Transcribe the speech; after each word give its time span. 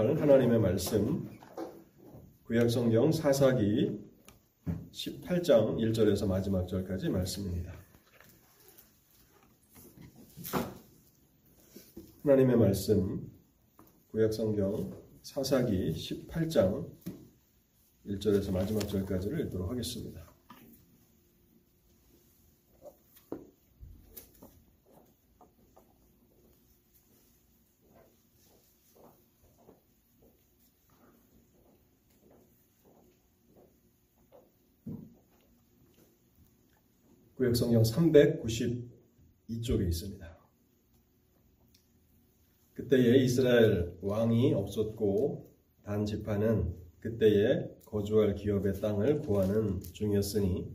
교독할 0.00 0.18
하나님의 0.18 0.58
말씀 0.58 1.28
구약성경 2.44 3.12
사사기 3.12 4.00
18장 4.92 5.76
1절에서 5.76 6.26
마지막 6.26 6.66
절까지 6.66 7.10
말씀입니다. 7.10 7.74
하나님의 12.22 12.56
말씀 12.56 13.30
구약성경 14.12 14.90
사사기 15.22 15.92
18장 15.92 16.88
1절에서 18.06 18.52
마지막 18.52 18.88
절까지를 18.88 19.40
읽도록 19.40 19.70
하겠습니다. 19.70 20.29
구역성경 37.40 37.82
392쪽에 37.84 39.88
있습니다. 39.88 40.38
그때에 42.74 43.16
이스라엘 43.24 43.96
왕이 44.02 44.52
없었고 44.52 45.50
단 45.82 46.04
지파는 46.04 46.74
그때에 47.00 47.66
거주할 47.86 48.34
기업의 48.34 48.74
땅을 48.82 49.20
구하는 49.20 49.80
중이었으니 49.80 50.70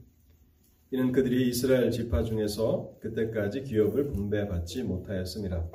이는 0.89 1.11
그들이 1.11 1.49
이스라엘 1.49 1.91
지파 1.91 2.23
중에서 2.23 2.97
그때까지 2.99 3.61
기업을 3.61 4.11
분배받지 4.11 4.85
못하였습니다. 4.85 5.69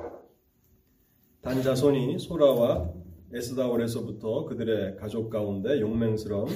단 1.39 1.63
자손이 1.63 2.19
소라와 2.19 2.93
에스다올에서부터 3.31 4.43
그들의 4.43 4.97
가족 4.97 5.29
가운데 5.29 5.79
용맹스러운 5.79 6.49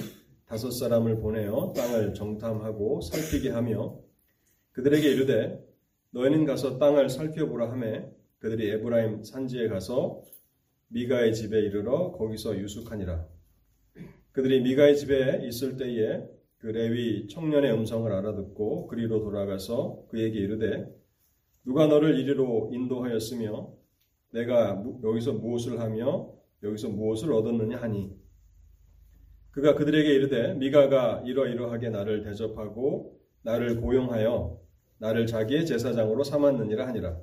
다섯 0.45 0.71
사람을 0.71 1.21
보내어 1.21 1.71
땅을 1.73 2.13
정탐하고 2.13 2.99
살피게 2.99 3.51
하며 3.51 4.03
그들에게 4.75 5.09
이르되 5.09 5.65
너희는 6.11 6.45
가서 6.45 6.77
땅을 6.77 7.09
살펴보라 7.09 7.71
하매 7.71 8.05
그들이 8.39 8.69
에브라임 8.71 9.23
산지에 9.23 9.69
가서 9.69 10.21
미가의 10.89 11.33
집에 11.33 11.59
이르러 11.61 12.11
거기서 12.11 12.57
유숙하니라. 12.57 13.25
그들이 14.33 14.61
미가의 14.61 14.97
집에 14.97 15.47
있을 15.47 15.77
때에 15.77 16.25
그 16.57 16.67
레위 16.67 17.27
청년의 17.27 17.71
음성을 17.71 18.11
알아듣고 18.11 18.87
그리로 18.87 19.21
돌아가서 19.21 20.03
그에게 20.09 20.39
이르되 20.39 20.93
누가 21.63 21.87
너를 21.87 22.19
이리로 22.19 22.71
인도하였으며 22.73 23.73
내가 24.31 24.83
여기서 25.03 25.33
무엇을 25.33 25.79
하며 25.79 26.33
여기서 26.63 26.89
무엇을 26.89 27.31
얻었느냐 27.31 27.77
하니 27.77 28.11
그가 29.51 29.75
그들에게 29.75 30.13
이르되 30.13 30.53
미가가 30.55 31.23
이러이러하게 31.25 31.91
나를 31.91 32.23
대접하고 32.23 33.17
나를 33.41 33.79
고용하여 33.79 34.64
나를 34.97 35.25
자기의 35.25 35.65
제사장으로 35.65 36.23
삼았느니라 36.23 36.87
하니라. 36.87 37.17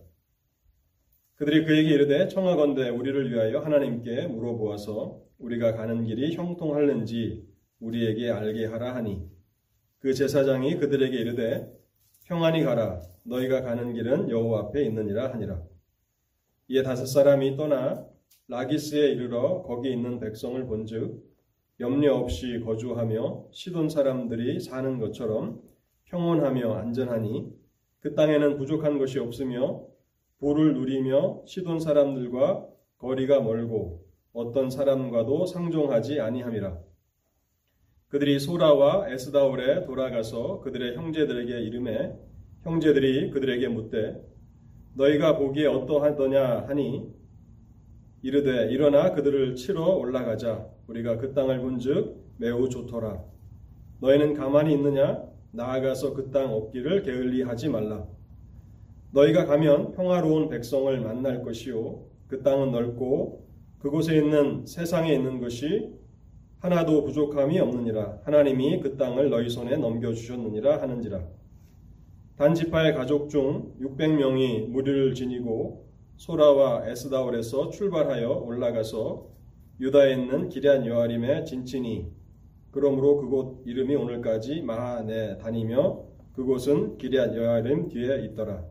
그들이 1.36 1.64
그에게 1.64 1.90
이르되 1.90 2.28
청하건대 2.28 2.88
우리를 2.90 3.32
위하여 3.32 3.60
하나님께 3.60 4.28
물어보아서 4.28 5.20
우리가 5.38 5.74
가는 5.74 6.04
길이 6.04 6.34
형통할는지 6.34 7.44
우리에게 7.80 8.30
알게 8.30 8.66
하라 8.66 8.94
하니 8.94 9.28
그 9.98 10.14
제사장이 10.14 10.76
그들에게 10.76 11.16
이르되 11.16 11.68
평안히 12.26 12.62
가라 12.62 13.02
너희가 13.24 13.62
가는 13.62 13.92
길은 13.92 14.30
여호와 14.30 14.60
앞에 14.60 14.84
있느니라 14.84 15.32
하니라. 15.32 15.62
이에 16.68 16.82
다섯 16.82 17.06
사람이 17.06 17.56
떠나 17.56 18.06
라기스에 18.48 19.10
이르러 19.10 19.62
거기 19.62 19.90
있는 19.90 20.20
백성을 20.20 20.64
본즉 20.66 21.22
염려 21.80 22.14
없이 22.14 22.60
거주하며 22.60 23.48
시돈 23.50 23.88
사람들이 23.88 24.60
사는 24.60 24.98
것처럼 24.98 25.60
평온하며 26.04 26.74
안전하니 26.74 27.61
그 28.02 28.16
땅에는 28.16 28.56
부족한 28.56 28.98
것이 28.98 29.20
없으며 29.20 29.86
부를 30.40 30.74
누리며 30.74 31.42
시돈 31.46 31.78
사람들과 31.78 32.66
거리가 32.98 33.40
멀고 33.40 34.04
어떤 34.32 34.70
사람과도 34.70 35.46
상종하지 35.46 36.20
아니함이라. 36.20 36.78
그들이 38.08 38.40
소라와 38.40 39.08
에스다올에 39.08 39.84
돌아가서 39.86 40.60
그들의 40.60 40.96
형제들에게 40.96 41.60
이름해 41.62 42.12
형제들이 42.64 43.30
그들에게 43.30 43.68
묻되 43.68 44.20
너희가 44.94 45.38
보기에 45.38 45.66
어떠하더냐 45.66 46.66
하니? 46.66 47.08
이르되 48.22 48.70
일어나 48.70 49.14
그들을 49.14 49.54
치러 49.54 49.84
올라가자. 49.94 50.66
우리가 50.88 51.18
그 51.18 51.34
땅을 51.34 51.60
본즉 51.60 52.34
매우 52.38 52.68
좋더라. 52.68 53.24
너희는 54.00 54.34
가만히 54.34 54.74
있느냐 54.74 55.31
나아가서 55.52 56.14
그 56.14 56.30
땅 56.30 56.52
얻기를 56.52 57.02
게을리하지 57.02 57.68
말라. 57.68 58.06
너희가 59.12 59.44
가면 59.44 59.92
평화로운 59.92 60.48
백성을 60.48 60.98
만날 61.00 61.42
것이요. 61.42 62.04
그 62.26 62.42
땅은 62.42 62.72
넓고 62.72 63.46
그곳에 63.78 64.16
있는 64.16 64.64
세상에 64.64 65.12
있는 65.12 65.40
것이 65.40 65.92
하나도 66.60 67.04
부족함이 67.04 67.58
없느니라. 67.58 68.20
하나님이 68.24 68.80
그 68.80 68.96
땅을 68.96 69.28
너희 69.28 69.50
손에 69.50 69.76
넘겨 69.76 70.12
주셨느니라 70.14 70.80
하는지라. 70.80 71.22
단지파의 72.36 72.94
가족 72.94 73.28
중 73.28 73.74
600명이 73.80 74.68
무리를 74.68 75.14
지니고 75.14 75.86
소라와 76.16 76.88
에스다올에서 76.88 77.68
출발하여 77.70 78.30
올라가서 78.30 79.26
유다에 79.80 80.14
있는 80.14 80.48
기럇 80.48 80.86
여아림에 80.86 81.44
진친이 81.44 82.06
그러므로 82.72 83.18
그곳 83.18 83.62
이름이 83.66 83.94
오늘까지 83.94 84.62
마하네 84.62 85.38
다니며 85.38 86.04
그곳은 86.34 86.96
기리앗 86.96 87.36
여아림 87.36 87.88
뒤에 87.88 88.24
있더라. 88.24 88.64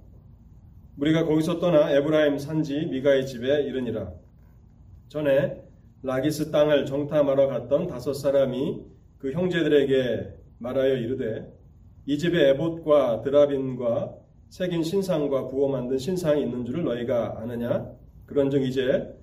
우리가 0.98 1.26
거기서 1.26 1.60
떠나 1.60 1.92
에브라임 1.92 2.38
산지 2.40 2.86
미가의 2.88 3.28
집에 3.28 3.62
이르니라. 3.64 4.12
전에 5.08 5.62
라기스 6.02 6.50
땅을 6.50 6.86
정탐하러 6.88 7.48
갔던 7.48 7.88
다섯 7.88 8.14
사람이 8.14 8.82
그 9.20 9.32
형제들에게 9.32 10.34
말하여 10.58 10.96
이르되 10.96 11.48
이 12.08 12.18
집에 12.18 12.50
에봇과 12.50 13.22
드라빈과 13.22 14.16
새긴 14.50 14.82
신상과 14.82 15.48
부어 15.48 15.70
만든 15.70 16.00
신상이 16.00 16.42
있는 16.42 16.66
줄을 16.66 16.84
너희가 16.84 17.40
아느냐? 17.40 17.92
그런즉 18.26 18.64
이제 18.64 19.16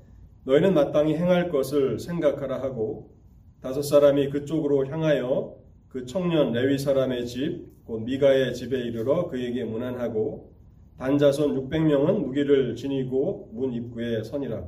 너희는 0.45 0.73
마땅히 0.73 1.17
행할 1.17 1.51
것을 1.51 1.99
생각하라 1.99 2.63
하고 2.63 3.18
다섯 3.61 3.83
사람이 3.83 4.31
그쪽으로 4.31 4.87
향하여 4.87 5.57
그 5.89 6.07
청년 6.07 6.53
레위 6.53 6.79
사람의 6.79 7.27
집, 7.27 7.67
곧 7.85 8.01
미가의 8.01 8.55
집에 8.55 8.79
이르러 8.79 9.29
그에게 9.29 9.65
문안하고 9.65 10.53
단자손 10.99 11.69
600명은 11.69 12.19
무기를 12.19 12.77
지니고 12.77 13.51
문 13.53 13.73
입구에 13.73 14.23
서니라. 14.23 14.65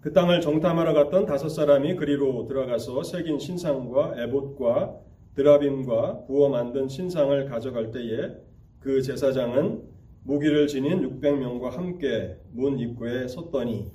그 0.00 0.12
땅을 0.12 0.42
정탐하러 0.42 0.92
갔던 0.92 1.24
다섯 1.24 1.48
사람이 1.48 1.96
그리로 1.96 2.46
들어가서 2.46 3.04
새긴 3.04 3.38
신상과 3.38 4.16
에봇과 4.18 4.96
드라빔과 5.34 6.26
부어 6.26 6.50
만든 6.50 6.88
신상을 6.88 7.46
가져갈 7.46 7.90
때에 7.90 8.34
그 8.80 9.00
제사장은 9.00 9.82
무기를 10.24 10.66
지닌 10.66 11.20
600명과 11.20 11.70
함께 11.70 12.36
문 12.52 12.78
입구에 12.78 13.28
섰더니 13.28 13.90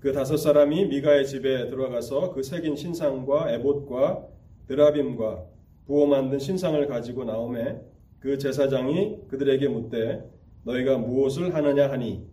그 0.00 0.12
다섯 0.12 0.36
사람이 0.36 0.86
미가의 0.86 1.26
집에 1.26 1.68
들어가서 1.68 2.32
그 2.32 2.42
새긴 2.42 2.76
신상과 2.76 3.52
에봇과 3.52 4.26
드라빔과 4.68 5.44
부어 5.86 6.06
만든 6.06 6.38
신상을 6.38 6.86
가지고 6.86 7.24
나오매 7.24 7.80
그 8.20 8.38
제사장이 8.38 9.28
그들에게 9.28 9.68
묻되 9.68 10.22
너희가 10.64 10.98
무엇을 10.98 11.54
하느냐 11.54 11.90
하니? 11.90 12.26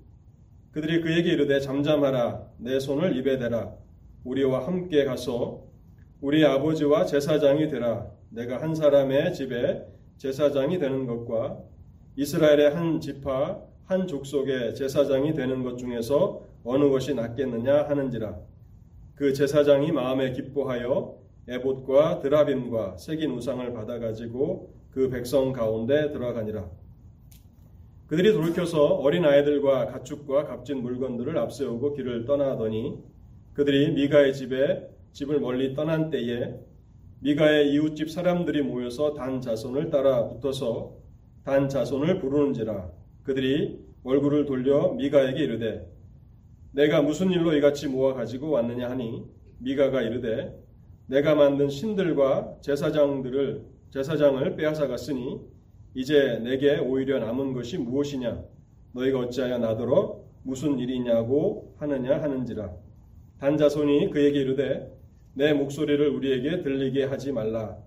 그들이 0.72 1.02
그에게 1.02 1.32
이르되 1.32 1.60
잠잠하라 1.60 2.50
내 2.58 2.80
손을 2.80 3.16
입에 3.18 3.38
대라. 3.38 3.74
우리와 4.26 4.68
함께 4.68 5.06
가서 5.06 5.64
우리 6.22 6.44
아버지와 6.46 7.06
제사장이 7.06 7.70
되라. 7.70 8.08
내가 8.30 8.62
한 8.62 8.76
사람의 8.76 9.34
집에 9.34 9.88
제사장이 10.18 10.78
되는 10.80 11.08
것과 11.08 11.60
이스라엘의 12.18 12.72
한 12.72 13.00
지파 13.00 13.62
한 13.86 14.08
족속의 14.08 14.76
제사장이 14.76 15.34
되는 15.34 15.64
것 15.64 15.78
중에서 15.78 16.44
어느 16.66 16.90
것이 16.90 17.14
낫겠느냐 17.14 17.84
하는지라. 17.84 18.38
그 19.14 19.34
제사장이 19.34 19.92
마음에 19.92 20.32
기뻐하여 20.34 21.16
에봇과 21.48 22.20
드라빔과 22.20 22.98
새긴 22.98 23.32
우상을 23.32 23.72
받아 23.72 24.00
가지고 24.00 24.74
그 24.90 25.10
백성 25.10 25.54
가운데 25.54 26.12
들어가니라. 26.12 26.68
그들이 28.08 28.34
돌이켜서 28.34 28.84
어린 28.84 29.26
아이들과 29.26 29.88
가축과 29.88 30.46
값진 30.46 30.82
물건들을 30.82 31.38
앞세우고 31.38 31.94
길을 31.94 32.26
떠나더니 32.26 32.98
그들이 33.54 33.92
미가의 33.92 34.34
집에 34.34 34.90
집을 35.12 35.40
멀리 35.40 35.76
떠난 35.76 36.10
때에 36.10 36.56
미가의 37.20 37.72
이웃집 37.74 38.10
사람들이 38.10 38.64
모여서 38.64 39.14
단 39.14 39.40
자손을 39.40 39.92
따라 39.92 40.28
붙어서 40.30 40.94
단 41.44 41.70
자손을 41.70 42.20
부르는지라. 42.20 42.90
그들이 43.24 43.80
얼굴을 44.04 44.46
돌려 44.46 44.94
미가에게 44.94 45.44
이르되 45.44 45.95
내가 46.76 47.02
무슨 47.02 47.32
일로 47.32 47.54
이같이 47.56 47.88
모아 47.88 48.14
가지고 48.14 48.50
왔느냐 48.50 48.90
하니 48.90 49.24
미가가 49.60 50.02
이르되 50.02 50.54
내가 51.08 51.34
만든 51.34 51.70
신들과 51.70 52.58
제사장들을 52.60 53.64
제사장을 53.92 54.56
빼앗아 54.58 54.88
갔으니 54.88 55.40
이제 55.94 56.38
내게 56.44 56.78
오히려 56.78 57.20
남은 57.20 57.54
것이 57.54 57.78
무엇이냐? 57.78 58.44
너희가 58.92 59.20
어찌하여 59.20 59.58
나더러 59.60 60.20
무슨 60.44 60.78
일이냐고 60.78 61.74
하느냐 61.78 62.22
하는지라. 62.22 62.74
단자손이 63.40 64.10
그에게 64.10 64.42
이르되 64.42 64.92
내 65.34 65.54
목소리를 65.54 66.06
우리에게 66.10 66.62
들리게 66.62 67.06
하지 67.06 67.32
말라. 67.32 67.78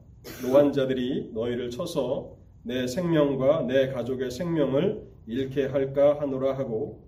노환자들이 0.43 1.33
너희를 1.35 1.69
쳐서 1.69 2.39
내 2.63 2.87
생명과 2.87 3.65
내 3.65 3.89
가족의 3.89 4.31
생명을 4.31 5.03
잃게 5.27 5.67
할까 5.67 6.19
하노라 6.19 6.57
하고 6.57 7.08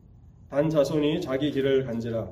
단 0.51 0.69
자손이 0.69 1.21
자기 1.21 1.53
길을 1.53 1.85
간지라 1.85 2.29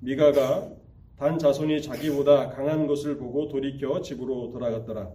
미가가 0.00 0.70
단 1.16 1.38
자손이 1.38 1.80
자기보다 1.80 2.50
강한 2.50 2.86
것을 2.86 3.16
보고 3.16 3.48
돌이켜 3.48 4.02
집으로 4.02 4.50
돌아갔더라. 4.50 5.10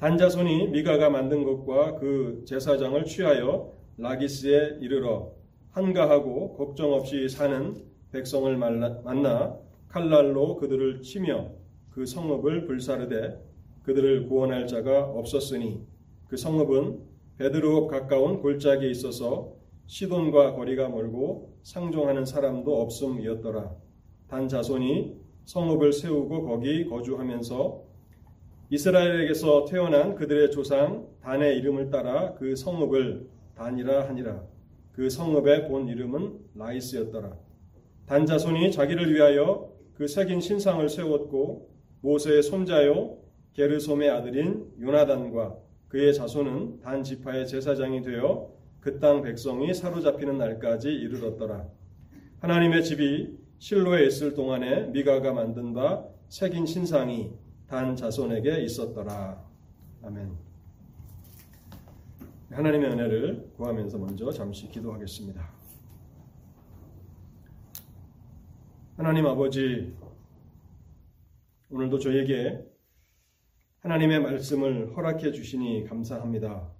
단 0.00 0.18
자손이 0.18 0.68
미가가 0.68 1.10
만든 1.10 1.44
것과 1.44 2.00
그 2.00 2.42
제사장을 2.48 3.04
취하여 3.04 3.72
라기스에 3.96 4.78
이르러 4.80 5.30
한가하고 5.70 6.56
걱정 6.56 6.92
없이 6.92 7.28
사는 7.28 7.76
백성을 8.10 8.56
만나 8.56 9.56
칼날로 9.86 10.56
그들을 10.56 11.02
치며 11.02 11.52
그 11.90 12.06
성읍을 12.06 12.66
불사르되 12.66 13.40
그들을 13.84 14.26
구원할 14.26 14.66
자가 14.66 15.04
없었으니 15.04 15.80
그 16.26 16.36
성읍은 16.36 16.98
베드로 17.38 17.86
가까운 17.86 18.40
골짜기에 18.40 18.90
있어서 18.90 19.53
시돈과 19.86 20.54
거리가 20.54 20.88
멀고 20.88 21.54
상종하는 21.62 22.24
사람도 22.24 22.82
없음이었더라. 22.82 23.74
단 24.28 24.48
자손이 24.48 25.16
성읍을 25.44 25.92
세우고 25.92 26.46
거기 26.46 26.86
거주하면서 26.86 27.84
이스라엘에게서 28.70 29.66
태어난 29.66 30.14
그들의 30.14 30.50
조상 30.50 31.06
단의 31.22 31.58
이름을 31.58 31.90
따라 31.90 32.34
그 32.34 32.56
성읍을 32.56 33.28
단이라 33.56 34.08
하니라. 34.08 34.42
그 34.92 35.10
성읍의 35.10 35.68
본 35.68 35.88
이름은 35.88 36.38
라이스였더라. 36.54 37.36
단 38.06 38.26
자손이 38.26 38.72
자기를 38.72 39.12
위하여 39.12 39.70
그 39.94 40.06
새긴 40.06 40.40
신상을 40.40 40.88
세웠고 40.88 41.68
모세의 42.00 42.42
손자요 42.42 43.18
게르솜의 43.54 44.10
아들인 44.10 44.66
요나단과 44.80 45.56
그의 45.88 46.12
자손은 46.12 46.80
단 46.80 47.02
지파의 47.02 47.46
제사장이 47.46 48.02
되어 48.02 48.50
그 48.84 49.00
땅 49.00 49.22
백성이 49.22 49.72
사로잡히는 49.72 50.36
날까지 50.36 50.90
이르렀더라. 50.90 51.66
하나님의 52.40 52.84
집이 52.84 53.38
실로에 53.58 54.04
있을 54.06 54.34
동안에 54.34 54.88
미가가 54.88 55.32
만든 55.32 55.72
바 55.72 56.06
새긴 56.28 56.66
신상이 56.66 57.32
단 57.66 57.96
자손에게 57.96 58.62
있었더라. 58.62 59.42
아멘. 60.02 60.36
하나님의 62.50 62.90
은혜를 62.90 63.52
구하면서 63.56 63.96
먼저 63.96 64.30
잠시 64.30 64.68
기도하겠습니다. 64.68 65.50
하나님 68.98 69.24
아버지, 69.26 69.96
오늘도 71.70 71.98
저에게 72.00 72.62
하나님의 73.78 74.20
말씀을 74.20 74.94
허락해 74.94 75.32
주시니 75.32 75.84
감사합니다. 75.84 76.70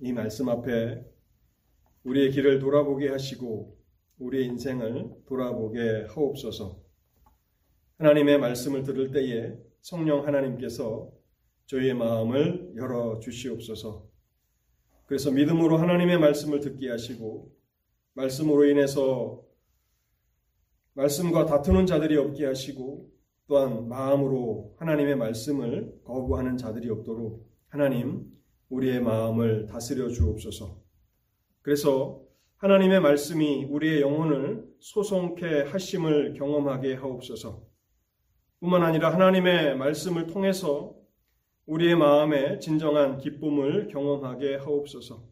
이 0.00 0.12
말씀 0.12 0.48
앞에 0.48 1.11
우리의 2.04 2.30
길을 2.30 2.58
돌아보게 2.58 3.08
하시고 3.08 3.78
우리의 4.18 4.46
인생을 4.46 5.10
돌아보게 5.26 6.06
하옵소서. 6.08 6.80
하나님의 7.98 8.38
말씀을 8.38 8.82
들을 8.82 9.10
때에 9.10 9.56
성령 9.80 10.26
하나님께서 10.26 11.10
저희의 11.66 11.94
마음을 11.94 12.72
열어 12.76 13.18
주시옵소서. 13.20 14.08
그래서 15.06 15.30
믿음으로 15.30 15.76
하나님의 15.76 16.18
말씀을 16.18 16.60
듣게 16.60 16.90
하시고 16.90 17.52
말씀으로 18.14 18.64
인해서 18.64 19.42
말씀과 20.94 21.46
다투는 21.46 21.86
자들이 21.86 22.16
없게 22.16 22.46
하시고 22.46 23.10
또한 23.46 23.88
마음으로 23.88 24.74
하나님의 24.78 25.16
말씀을 25.16 26.00
거부하는 26.04 26.56
자들이 26.56 26.90
없도록 26.90 27.48
하나님 27.68 28.30
우리의 28.68 29.00
마음을 29.00 29.66
다스려 29.66 30.08
주옵소서. 30.08 30.81
그래서 31.62 32.20
하나님의 32.58 33.00
말씀이 33.00 33.64
우리의 33.64 34.02
영혼을 34.02 34.64
소송케 34.78 35.62
하심을 35.62 36.34
경험하게 36.34 36.94
하옵소서. 36.94 37.62
뿐만 38.60 38.84
아니라 38.84 39.12
하나님의 39.12 39.76
말씀을 39.76 40.28
통해서 40.28 40.94
우리의 41.66 41.96
마음에 41.96 42.58
진정한 42.60 43.18
기쁨을 43.18 43.88
경험하게 43.88 44.56
하옵소서. 44.56 45.24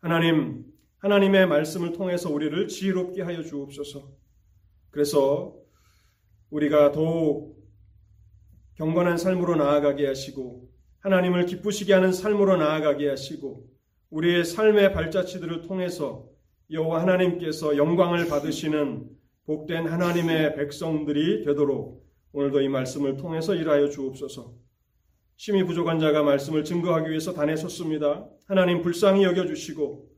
하나님, 0.00 0.64
하나님의 0.98 1.46
말씀을 1.46 1.92
통해서 1.92 2.30
우리를 2.30 2.68
지혜롭게 2.68 3.22
하여 3.22 3.42
주옵소서. 3.42 4.10
그래서 4.90 5.56
우리가 6.50 6.92
더욱 6.92 7.56
경건한 8.74 9.16
삶으로 9.16 9.56
나아가게 9.56 10.06
하시고 10.06 10.68
하나님을 11.00 11.46
기쁘시게 11.46 11.94
하는 11.94 12.12
삶으로 12.12 12.56
나아가게 12.56 13.08
하시고 13.08 13.71
우리의 14.12 14.44
삶의 14.44 14.92
발자취들을 14.92 15.62
통해서 15.62 16.28
여호와 16.70 17.00
하나님께서 17.00 17.78
영광을 17.78 18.28
받으시는 18.28 19.08
복된 19.46 19.86
하나님의 19.86 20.54
백성들이 20.54 21.44
되도록 21.44 22.06
오늘도 22.32 22.60
이 22.60 22.68
말씀을 22.68 23.16
통해서 23.16 23.54
일하여 23.54 23.88
주옵소서. 23.88 24.52
심히 25.36 25.64
부족한 25.64 25.98
자가 25.98 26.22
말씀을 26.22 26.62
증거하기 26.62 27.08
위해서 27.08 27.32
단에 27.32 27.56
섰습니다. 27.56 28.28
하나님 28.46 28.82
불쌍히 28.82 29.24
여겨 29.24 29.46
주시고 29.46 30.10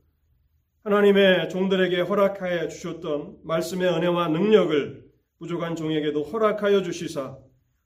하나님의 0.83 1.47
종들에게 1.49 2.01
허락하여 2.01 2.67
주셨던 2.67 3.37
말씀의 3.43 3.87
은혜와 3.87 4.27
능력을 4.27 5.05
부족한 5.39 5.77
종에게도 5.77 6.21
허락하여 6.21 6.83
주시사 6.83 7.37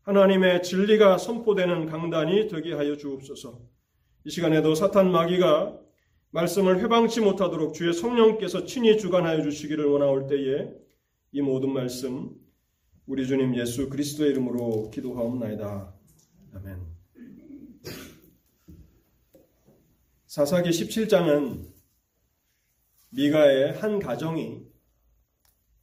하나님의 0.02 0.64
진리가 0.64 1.20
선포되는 1.20 1.86
강단이 1.86 2.48
되게 2.48 2.74
하여 2.74 2.98
주옵소서. 2.98 3.60
이 4.26 4.30
시간에도 4.32 4.74
사탄 4.74 5.12
마귀가 5.12 5.89
말씀을 6.32 6.80
회방치 6.80 7.22
못하도록 7.22 7.74
주의 7.74 7.92
성령께서 7.94 8.66
친히 8.66 8.98
주관하여 8.98 9.42
주시기를 9.42 9.86
원하올 9.86 10.28
때에 10.28 10.72
이 11.32 11.42
모든 11.42 11.74
말씀 11.74 12.36
우리 13.08 13.26
주님 13.26 13.56
예수 13.58 13.90
그리스도의 13.90 14.32
이름으로 14.32 14.92
기도하옵나이다. 14.92 15.94
아멘. 16.54 16.80
사사기 20.28 20.70
17장은 20.70 21.68
미가의 23.10 23.74
한 23.74 23.98
가정이 23.98 24.62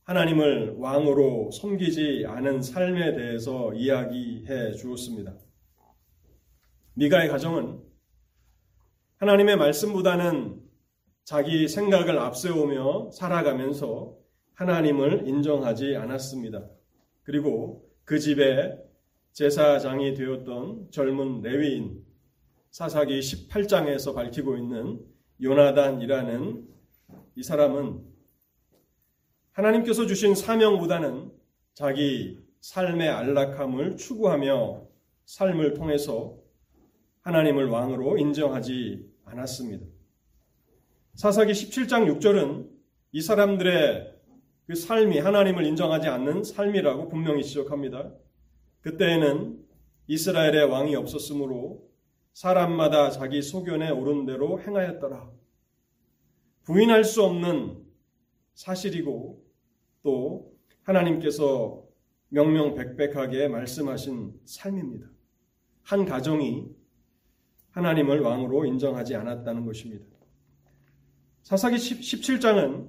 하나님을 0.04 0.76
왕으로 0.78 1.50
섬기지 1.50 2.25
않은 2.28 2.62
삶에 2.62 3.16
대해서 3.16 3.75
이야기해 3.75 4.75
주었습니다. 4.75 5.37
미가의 6.94 7.28
가정은 7.28 7.86
하나님의 9.18 9.56
말씀보다는 9.56 10.61
자기 11.25 11.68
생각을 11.68 12.18
앞세우며 12.18 13.12
살아가면서 13.12 14.14
하나님을 14.52 15.26
인정하지 15.26 15.96
않았습니다. 15.96 16.68
그리고 17.23 17.88
그 18.04 18.18
집에 18.18 18.78
제사장이 19.32 20.14
되었던 20.14 20.90
젊은 20.90 21.40
레위인 21.40 22.04
사사기 22.70 23.20
18장에서 23.20 24.14
밝히고 24.14 24.58
있는 24.58 25.00
요나단이라는 25.42 26.68
이 27.37 27.42
사람은 27.42 28.04
하나님께서 29.52 30.06
주신 30.06 30.35
사명보다는 30.35 31.32
자기 31.73 32.38
삶의 32.61 33.08
안락함을 33.08 33.96
추구하며 33.96 34.87
삶을 35.25 35.73
통해서 35.73 36.37
하나님을 37.26 37.66
왕으로 37.66 38.18
인정하지 38.18 39.04
않았습니다. 39.25 39.85
사사기 41.14 41.50
17장 41.50 42.21
6절은 42.21 42.71
이 43.11 43.21
사람들의 43.21 44.14
그 44.68 44.75
삶이 44.76 45.18
하나님을 45.18 45.64
인정하지 45.64 46.06
않는 46.06 46.45
삶이라고 46.45 47.09
분명히 47.09 47.42
지적합니다. 47.42 48.12
그때에는 48.83 49.59
이스라엘의 50.06 50.71
왕이 50.71 50.95
없었으므로 50.95 51.90
사람마다 52.33 53.11
자기 53.11 53.42
소견에 53.42 53.90
오른 53.90 54.25
대로 54.25 54.61
행하였더라. 54.61 55.28
부인할 56.62 57.02
수 57.02 57.25
없는 57.25 57.85
사실이고 58.54 59.45
또 60.04 60.52
하나님께서 60.85 61.83
명명백백하게 62.28 63.49
말씀하신 63.49 64.40
삶입니다. 64.45 65.09
한 65.83 66.04
가정이 66.04 66.86
하나님을 67.76 68.21
왕으로 68.21 68.64
인정하지 68.64 69.16
않았다는 69.16 69.66
것입니다. 69.66 70.04
사사기 71.42 71.76
17장은 71.76 72.88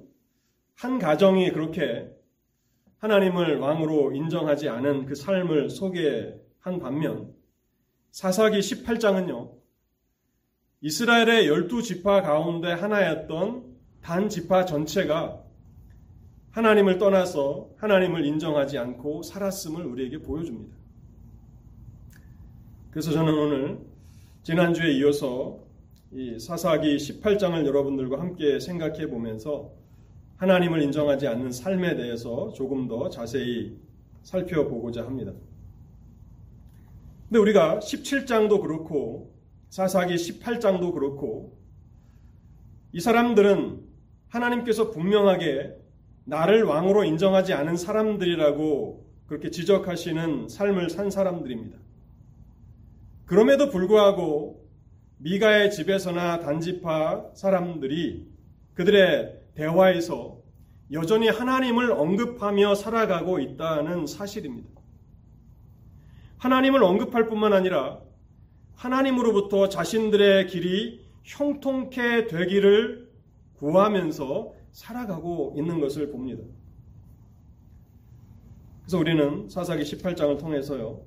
한 0.76 0.98
가정이 0.98 1.52
그렇게 1.52 2.10
하나님을 2.96 3.58
왕으로 3.58 4.12
인정하지 4.12 4.70
않은 4.70 5.04
그 5.04 5.14
삶을 5.14 5.68
소개한 5.68 6.78
반면 6.80 7.34
사사기 8.12 8.60
18장은요. 8.60 9.52
이스라엘의 10.80 11.48
열두 11.48 11.82
지파 11.82 12.22
가운데 12.22 12.72
하나였던 12.72 13.76
단 14.00 14.28
지파 14.30 14.64
전체가 14.64 15.44
하나님을 16.52 16.96
떠나서 16.96 17.70
하나님을 17.76 18.24
인정하지 18.24 18.78
않고 18.78 19.22
살았음을 19.22 19.84
우리에게 19.84 20.22
보여줍니다. 20.22 20.76
그래서 22.90 23.12
저는 23.12 23.34
오늘 23.34 23.87
지난주에 24.48 24.92
이어서 24.92 25.58
이 26.10 26.38
사사기 26.38 26.96
18장을 26.96 27.66
여러분들과 27.66 28.18
함께 28.18 28.58
생각해 28.58 29.08
보면서 29.08 29.74
하나님을 30.38 30.80
인정하지 30.84 31.26
않는 31.26 31.52
삶에 31.52 31.96
대해서 31.96 32.50
조금 32.54 32.88
더 32.88 33.10
자세히 33.10 33.76
살펴보고자 34.22 35.04
합니다. 35.04 35.34
근데 37.28 37.38
우리가 37.38 37.80
17장도 37.80 38.62
그렇고 38.62 39.34
사사기 39.68 40.14
18장도 40.14 40.94
그렇고 40.94 41.58
이 42.92 43.00
사람들은 43.00 43.82
하나님께서 44.28 44.90
분명하게 44.92 45.76
나를 46.24 46.62
왕으로 46.62 47.04
인정하지 47.04 47.52
않은 47.52 47.76
사람들이라고 47.76 49.06
그렇게 49.26 49.50
지적하시는 49.50 50.48
삶을 50.48 50.88
산 50.88 51.10
사람들입니다. 51.10 51.87
그럼에도 53.28 53.68
불구하고 53.68 54.66
미가의 55.18 55.70
집에서나 55.70 56.40
단지파 56.40 57.32
사람들이 57.34 58.26
그들의 58.72 59.42
대화에서 59.54 60.38
여전히 60.92 61.28
하나님을 61.28 61.92
언급하며 61.92 62.74
살아가고 62.74 63.38
있다는 63.38 64.06
사실입니다. 64.06 64.70
하나님을 66.38 66.82
언급할 66.82 67.26
뿐만 67.26 67.52
아니라 67.52 68.00
하나님으로부터 68.76 69.68
자신들의 69.68 70.46
길이 70.46 71.06
형통케 71.24 72.28
되기를 72.28 73.10
구하면서 73.56 74.54
살아가고 74.72 75.52
있는 75.54 75.80
것을 75.80 76.10
봅니다. 76.10 76.44
그래서 78.80 78.98
우리는 78.98 79.50
사사기 79.50 79.82
18장을 79.82 80.38
통해서요, 80.38 81.02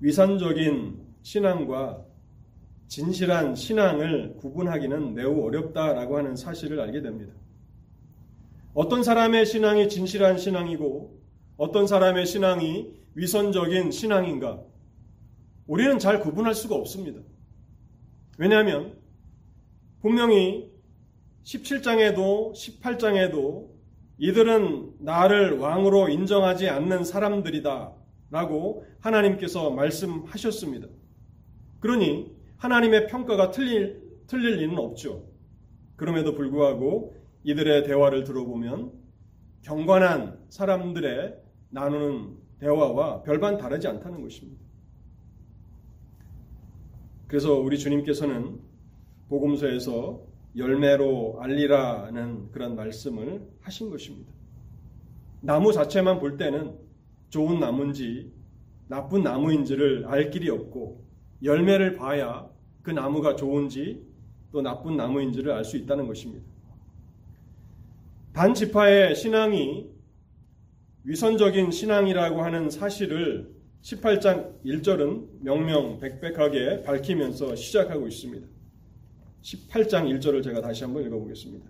위산적인 0.00 0.98
신앙과 1.22 2.04
진실한 2.88 3.54
신앙을 3.54 4.36
구분하기는 4.38 5.14
매우 5.14 5.44
어렵다라고 5.44 6.18
하는 6.18 6.34
사실을 6.34 6.80
알게 6.80 7.02
됩니다. 7.02 7.32
어떤 8.74 9.02
사람의 9.02 9.46
신앙이 9.46 9.88
진실한 9.88 10.38
신앙이고 10.38 11.20
어떤 11.56 11.86
사람의 11.86 12.26
신앙이 12.26 13.00
위선적인 13.14 13.90
신앙인가? 13.90 14.62
우리는 15.66 15.98
잘 15.98 16.20
구분할 16.20 16.54
수가 16.54 16.74
없습니다. 16.74 17.20
왜냐하면 18.38 18.96
분명히 20.00 20.70
17장에도 21.44 22.52
18장에도 22.52 23.68
이들은 24.18 24.94
나를 25.00 25.58
왕으로 25.58 26.08
인정하지 26.08 26.68
않는 26.68 27.04
사람들이다 27.04 27.99
라고 28.30 28.84
하나님께서 29.00 29.70
말씀하셨습니다. 29.70 30.86
그러니 31.80 32.34
하나님의 32.58 33.06
평가가 33.08 33.50
틀릴, 33.50 34.02
틀릴 34.26 34.58
리는 34.58 34.78
없죠. 34.78 35.26
그럼에도 35.96 36.34
불구하고 36.34 37.14
이들의 37.42 37.84
대화를 37.84 38.24
들어보면 38.24 38.92
경건한 39.62 40.38
사람들의 40.48 41.42
나누는 41.70 42.36
대화와 42.58 43.22
별반 43.22 43.56
다르지 43.56 43.88
않다는 43.88 44.22
것입니다. 44.22 44.60
그래서 47.26 47.54
우리 47.54 47.78
주님께서는 47.78 48.60
복음서에서 49.28 50.22
열매로 50.56 51.38
알리라는 51.40 52.50
그런 52.50 52.74
말씀을 52.74 53.48
하신 53.60 53.90
것입니다. 53.90 54.32
나무 55.40 55.72
자체만 55.72 56.18
볼 56.18 56.36
때는 56.36 56.76
좋은 57.30 57.58
나무인지 57.58 58.32
나쁜 58.88 59.22
나무인지를 59.22 60.06
알 60.06 60.30
길이 60.30 60.50
없고 60.50 61.04
열매를 61.42 61.94
봐야 61.94 62.48
그 62.82 62.90
나무가 62.90 63.36
좋은지 63.36 64.04
또 64.52 64.62
나쁜 64.62 64.96
나무인지를 64.96 65.52
알 65.52 65.64
수 65.64 65.76
있다는 65.76 66.06
것입니다. 66.06 66.44
단 68.32 68.52
지파의 68.52 69.14
신앙이 69.14 69.88
위선적인 71.04 71.70
신앙이라고 71.70 72.42
하는 72.42 72.68
사실을 72.68 73.54
18장 73.82 74.62
1절은 74.64 75.42
명명백백하게 75.42 76.82
밝히면서 76.82 77.54
시작하고 77.56 78.06
있습니다. 78.06 78.46
18장 79.42 80.04
1절을 80.18 80.42
제가 80.42 80.60
다시 80.60 80.84
한번 80.84 81.04
읽어보겠습니다. 81.06 81.66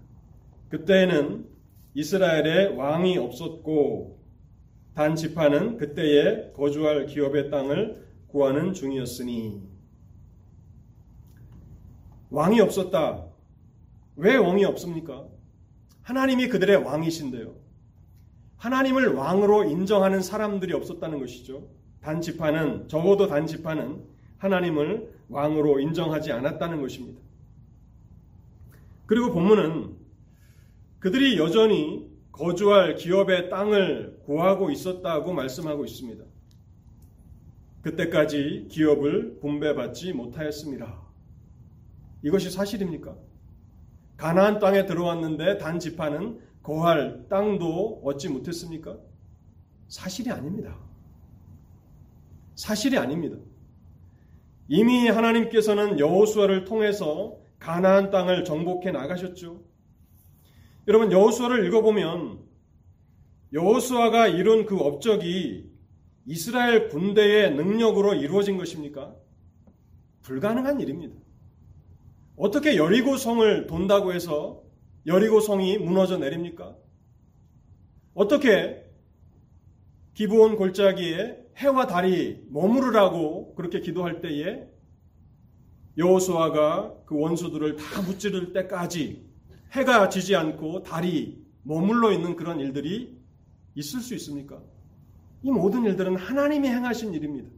그때에는 0.70 1.46
이스라엘에 1.94 2.74
왕이 2.74 3.18
없었고 3.18 4.19
단 5.00 5.16
지파는 5.16 5.78
그때에 5.78 6.52
거주할 6.52 7.06
기업의 7.06 7.50
땅을 7.50 8.06
구하는 8.26 8.74
중이었으니 8.74 9.62
왕이 12.28 12.60
없었다. 12.60 13.24
왜 14.16 14.36
왕이 14.36 14.62
없습니까? 14.66 15.26
하나님이 16.02 16.48
그들의 16.48 16.76
왕이신데요. 16.84 17.54
하나님을 18.58 19.14
왕으로 19.14 19.64
인정하는 19.64 20.20
사람들이 20.20 20.74
없었다는 20.74 21.18
것이죠. 21.18 21.66
단지파는 22.02 22.88
적어도 22.88 23.26
단지파는 23.26 24.04
하나님을 24.36 25.14
왕으로 25.30 25.80
인정하지 25.80 26.30
않았다는 26.30 26.82
것입니다. 26.82 27.22
그리고 29.06 29.32
본문은 29.32 29.96
그들이 30.98 31.38
여전히 31.38 32.10
거주할 32.32 32.96
기업의 32.96 33.48
땅을 33.48 34.19
구하고 34.30 34.70
있었다고 34.70 35.32
말씀하고 35.32 35.84
있습니다. 35.84 36.24
그때까지 37.82 38.68
기업을 38.70 39.40
분배받지 39.40 40.12
못하였습니다. 40.12 41.02
이것이 42.22 42.48
사실입니까? 42.52 43.16
가나안 44.16 44.60
땅에 44.60 44.86
들어왔는데 44.86 45.58
단 45.58 45.80
지파는 45.80 46.38
거할 46.62 47.26
땅도 47.28 48.02
얻지 48.04 48.28
못했습니까? 48.28 48.98
사실이 49.88 50.30
아닙니다. 50.30 50.78
사실이 52.54 52.98
아닙니다. 52.98 53.36
이미 54.68 55.08
하나님께서는 55.08 55.98
여호수아를 55.98 56.66
통해서 56.66 57.36
가나안 57.58 58.10
땅을 58.10 58.44
정복해 58.44 58.92
나가셨죠. 58.92 59.60
여러분 60.86 61.10
여호수아를 61.10 61.66
읽어보면 61.66 62.49
여호수아가 63.52 64.28
이룬 64.28 64.64
그 64.64 64.76
업적이 64.76 65.70
이스라엘 66.26 66.88
군대의 66.88 67.54
능력으로 67.54 68.14
이루어진 68.14 68.56
것입니까? 68.56 69.14
불가능한 70.22 70.80
일입니다. 70.80 71.16
어떻게 72.36 72.76
여리고 72.76 73.16
성을 73.16 73.66
돈다고 73.66 74.12
해서 74.12 74.62
여리고 75.06 75.40
성이 75.40 75.78
무너져 75.78 76.18
내립니까? 76.18 76.76
어떻게 78.14 78.84
기부온 80.14 80.56
골짜기에 80.56 81.38
해와 81.56 81.86
달이 81.86 82.44
머무르라고 82.50 83.54
그렇게 83.54 83.80
기도할 83.80 84.20
때에 84.20 84.66
여호수아가 85.96 86.94
그 87.06 87.18
원수들을 87.18 87.76
다 87.76 88.02
무찌를 88.02 88.52
때까지 88.52 89.28
해가 89.72 90.08
지지 90.08 90.36
않고 90.36 90.82
달이 90.82 91.42
머물러 91.62 92.12
있는 92.12 92.36
그런 92.36 92.60
일들이 92.60 93.19
있을 93.74 94.00
수 94.00 94.14
있습니까? 94.14 94.60
이 95.42 95.50
모든 95.50 95.84
일들은 95.84 96.16
하나님이 96.16 96.68
행하신 96.68 97.14
일입니다. 97.14 97.50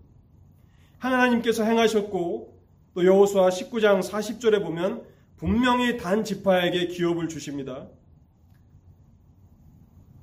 하나님께서 0.98 1.64
행하셨고 1.64 2.62
또 2.94 3.04
여호수아 3.04 3.48
19장 3.48 4.02
40절에 4.02 4.62
보면 4.62 5.04
분명히 5.36 5.96
단 5.96 6.22
지파에게 6.22 6.88
기업을 6.88 7.28
주십니다. 7.28 7.88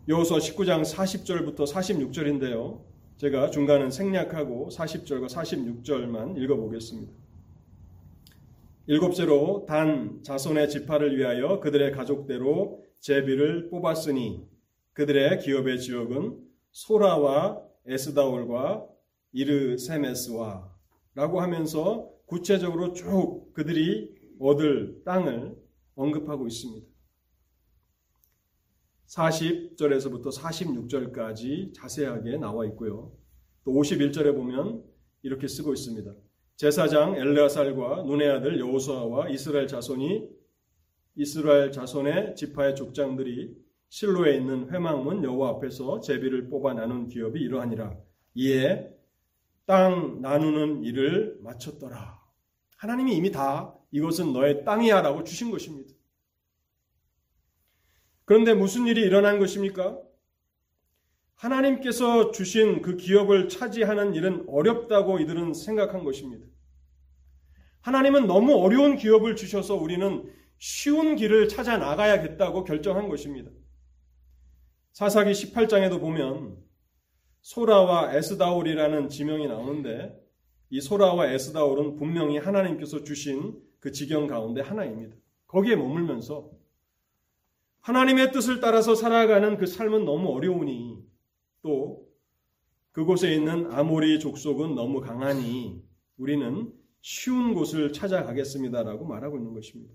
여호수아 0.07 0.37
19장 0.39 0.83
40절부터 0.83 1.67
46절인데요. 1.67 2.81
제가 3.17 3.49
중간은 3.49 3.91
생략하고 3.91 4.69
40절과 4.71 5.27
46절만 5.27 6.41
읽어보겠습니다. 6.41 7.11
일곱째로 8.87 9.65
단 9.67 10.19
자손의 10.23 10.69
지파를 10.69 11.17
위하여 11.17 11.59
그들의 11.59 11.91
가족대로 11.91 12.83
제비를 13.01 13.69
뽑았으니 13.69 14.47
그들의 14.93 15.39
기업의 15.39 15.79
지역은 15.79 16.39
소라와 16.71 17.61
에스다올과 17.85 18.87
이르세메스와 19.31 20.75
라고 21.15 21.41
하면서 21.41 22.09
구체적으로 22.25 22.93
쭉 22.93 23.51
그들이 23.53 24.15
얻을 24.39 25.01
땅을 25.03 25.55
언급하고 25.95 26.47
있습니다. 26.47 26.87
40절에서부터 29.07 30.31
46절까지 30.31 31.73
자세하게 31.73 32.37
나와 32.37 32.65
있고요. 32.67 33.11
또 33.63 33.71
51절에 33.73 34.35
보면 34.35 34.83
이렇게 35.23 35.47
쓰고 35.47 35.73
있습니다. 35.73 36.13
제사장 36.55 37.15
엘레아살과 37.15 38.03
눈의 38.03 38.29
아들 38.29 38.59
여호수아와 38.59 39.29
이스라엘 39.29 39.67
자손이 39.67 40.29
이스라엘 41.15 41.71
자손의 41.71 42.35
지파의 42.35 42.75
족장들이 42.75 43.55
실로에 43.89 44.37
있는 44.37 44.69
회망문 44.69 45.23
여호와 45.23 45.49
앞에서 45.49 45.99
제비를 45.99 46.49
뽑아 46.49 46.73
나눈 46.73 47.07
기업이 47.07 47.39
이러하니라. 47.39 47.97
이에 48.35 48.89
땅 49.65 50.21
나누는 50.21 50.83
일을 50.83 51.39
마쳤더라. 51.41 52.19
하나님이 52.77 53.15
이미 53.15 53.31
다 53.31 53.75
이것은 53.91 54.33
너의 54.33 54.63
땅이야라고 54.63 55.23
주신 55.23 55.51
것입니다. 55.51 55.93
그런데 58.25 58.53
무슨 58.53 58.85
일이 58.85 59.01
일어난 59.01 59.39
것입니까? 59.39 59.99
하나님께서 61.35 62.31
주신 62.31 62.81
그 62.81 62.95
기업을 62.95 63.49
차지하는 63.49 64.13
일은 64.13 64.45
어렵다고 64.47 65.19
이들은 65.19 65.53
생각한 65.53 66.03
것입니다. 66.03 66.45
하나님은 67.81 68.27
너무 68.27 68.55
어려운 68.55 68.97
기업을 68.97 69.35
주셔서 69.35 69.75
우리는 69.75 70.31
쉬운 70.57 71.15
길을 71.15 71.47
찾아 71.47 71.77
나가야겠다고 71.77 72.65
결정한 72.65 73.07
것입니다. 73.07 73.49
사사기 74.91 75.31
18장에도 75.31 75.99
보면 75.99 76.57
소라와 77.41 78.13
에스다올이라는 78.15 79.09
지명이 79.09 79.47
나오는데 79.47 80.19
이 80.69 80.81
소라와 80.81 81.31
에스다올은 81.31 81.95
분명히 81.95 82.37
하나님께서 82.37 83.03
주신 83.03 83.59
그 83.79 83.91
지경 83.91 84.27
가운데 84.27 84.61
하나입니다. 84.61 85.15
거기에 85.47 85.75
머물면서 85.75 86.51
하나님의 87.81 88.31
뜻을 88.31 88.59
따라서 88.59 88.93
살아가는 88.93 89.57
그 89.57 89.65
삶은 89.65 90.05
너무 90.05 90.29
어려우니 90.35 91.03
또 91.61 92.07
그곳에 92.91 93.33
있는 93.33 93.71
아모리 93.71 94.19
족속은 94.19 94.75
너무 94.75 95.01
강하니 95.01 95.81
우리는 96.17 96.73
쉬운 97.01 97.53
곳을 97.53 97.93
찾아가겠습니다라고 97.93 99.05
말하고 99.05 99.37
있는 99.37 99.53
것입니다. 99.53 99.93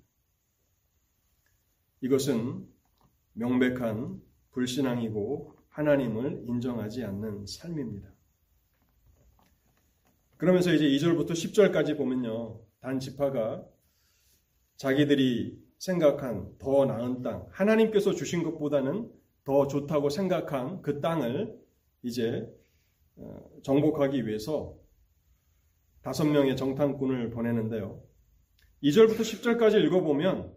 이것은 2.01 2.67
명백한 3.35 4.21
불신앙이고 4.55 5.55
하나님을 5.69 6.45
인정하지 6.47 7.05
않는 7.05 7.47
삶입니다. 7.47 8.09
그러면서 10.37 10.73
이제 10.73 10.85
2절부터 10.85 11.33
10절까지 11.33 11.97
보면요. 11.97 12.61
단 12.81 13.01
지파가 13.01 13.65
자기들이 14.77 15.59
생각한 15.79 16.57
더 16.59 16.85
나은 16.85 17.23
땅, 17.23 17.47
하나님께서 17.51 18.13
주신 18.13 18.43
것보다는 18.43 19.11
더 19.45 19.67
좋다고 19.67 20.11
생각한 20.11 20.83
그 20.83 21.01
땅을 21.01 21.59
이제 22.03 22.49
어, 23.17 23.49
정복하기 23.63 24.27
위해서 24.27 24.77
다섯 26.03 26.25
명의 26.25 26.57
정탐꾼을 26.57 27.31
보내는데요. 27.31 28.03
2절부터 28.83 29.21
10절까지 29.21 29.83
읽어보면 29.85 30.55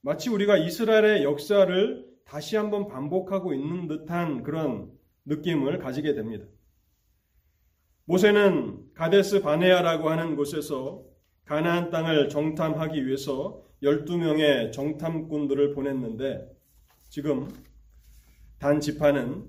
마치 0.00 0.30
우리가 0.30 0.56
이스라엘의 0.56 1.24
역사를 1.24 2.07
다시 2.28 2.56
한번 2.56 2.88
반복하고 2.88 3.54
있는 3.54 3.88
듯한 3.88 4.42
그런 4.42 4.92
느낌을 5.24 5.78
가지게 5.78 6.12
됩니다. 6.14 6.46
모세는 8.04 8.92
가데스 8.94 9.40
바네아라고 9.40 10.10
하는 10.10 10.36
곳에서 10.36 11.04
가나안 11.46 11.90
땅을 11.90 12.28
정탐하기 12.28 13.06
위해서 13.06 13.62
12명의 13.82 14.72
정탐꾼들을 14.72 15.74
보냈는데 15.74 16.46
지금 17.08 17.48
단 18.58 18.80
지파는 18.80 19.48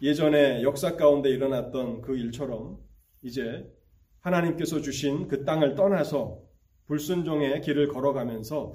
예전에 0.00 0.62
역사 0.62 0.96
가운데 0.96 1.28
일어났던 1.30 2.02
그 2.02 2.16
일처럼 2.16 2.78
이제 3.22 3.68
하나님께서 4.20 4.80
주신 4.80 5.26
그 5.26 5.44
땅을 5.44 5.74
떠나서 5.74 6.40
불순종의 6.86 7.62
길을 7.62 7.88
걸어가면서 7.88 8.74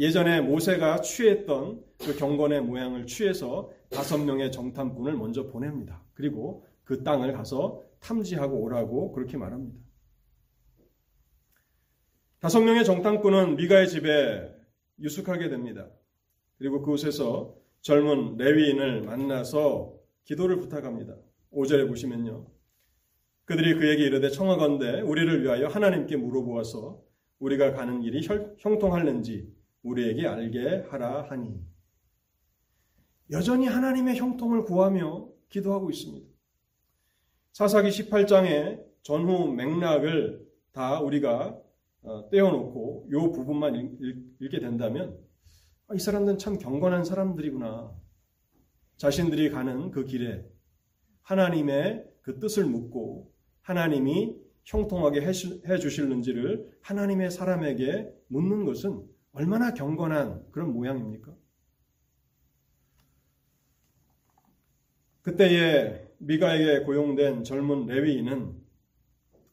예전에 0.00 0.40
모세가 0.40 1.02
취했던 1.02 1.84
그 1.98 2.16
경건의 2.16 2.62
모양을 2.62 3.06
취해서 3.06 3.70
다섯 3.90 4.16
명의 4.16 4.50
정탐꾼을 4.50 5.12
먼저 5.12 5.46
보냅니다. 5.46 6.02
그리고 6.14 6.64
그 6.84 7.04
땅을 7.04 7.34
가서 7.34 7.82
탐지하고 8.00 8.62
오라고 8.62 9.12
그렇게 9.12 9.36
말합니다. 9.36 9.78
다섯 12.38 12.62
명의 12.62 12.82
정탐꾼은 12.86 13.56
미가의 13.56 13.90
집에 13.90 14.50
유숙하게 15.00 15.50
됩니다. 15.50 15.90
그리고 16.56 16.80
그곳에서 16.80 17.54
젊은 17.82 18.38
레위인을 18.38 19.02
만나서 19.02 19.94
기도를 20.24 20.56
부탁합니다. 20.60 21.14
5절에 21.52 21.86
보시면요. 21.86 22.46
그들이 23.44 23.74
그에게 23.74 24.04
이르되 24.04 24.30
청하건대 24.30 25.02
우리를 25.02 25.42
위하여 25.42 25.66
하나님께 25.66 26.16
물어보아서 26.16 27.02
우리가 27.38 27.74
가는 27.74 28.00
길이 28.00 28.26
형통할는지 28.58 29.59
우리에게 29.82 30.26
알게 30.26 30.86
하라 30.90 31.30
하니 31.30 31.60
여전히 33.30 33.66
하나님의 33.66 34.16
형통을 34.16 34.64
구하며 34.64 35.28
기도하고 35.48 35.90
있습니다. 35.90 36.26
사사기 37.52 37.88
18장의 37.88 38.84
전후 39.02 39.52
맥락을 39.52 40.46
다 40.72 41.00
우리가 41.00 41.58
어, 42.02 42.28
떼어놓고 42.30 43.08
이 43.08 43.12
부분만 43.12 43.74
읽 43.74 44.48
게 44.50 44.58
된다면 44.58 45.18
아, 45.90 45.94
이 45.94 45.98
사람들은 45.98 46.38
참 46.38 46.56
경건한 46.56 47.04
사람들이구나. 47.04 47.92
자신들이 48.96 49.50
가는 49.50 49.90
그 49.90 50.04
길에 50.04 50.44
하나님의 51.22 52.06
그 52.22 52.38
뜻을 52.38 52.64
묻고 52.64 53.32
하나님이 53.62 54.36
형통하게 54.64 55.22
해 55.22 55.78
주실는지를 55.78 56.78
하나님의 56.82 57.30
사람에게 57.30 58.08
묻는 58.28 58.64
것은 58.64 59.04
얼마나 59.32 59.72
경건한 59.74 60.50
그런 60.50 60.72
모양입니까? 60.72 61.34
그때에 65.22 66.08
미가에게 66.18 66.84
고용된 66.84 67.44
젊은 67.44 67.86
레위인은 67.86 68.60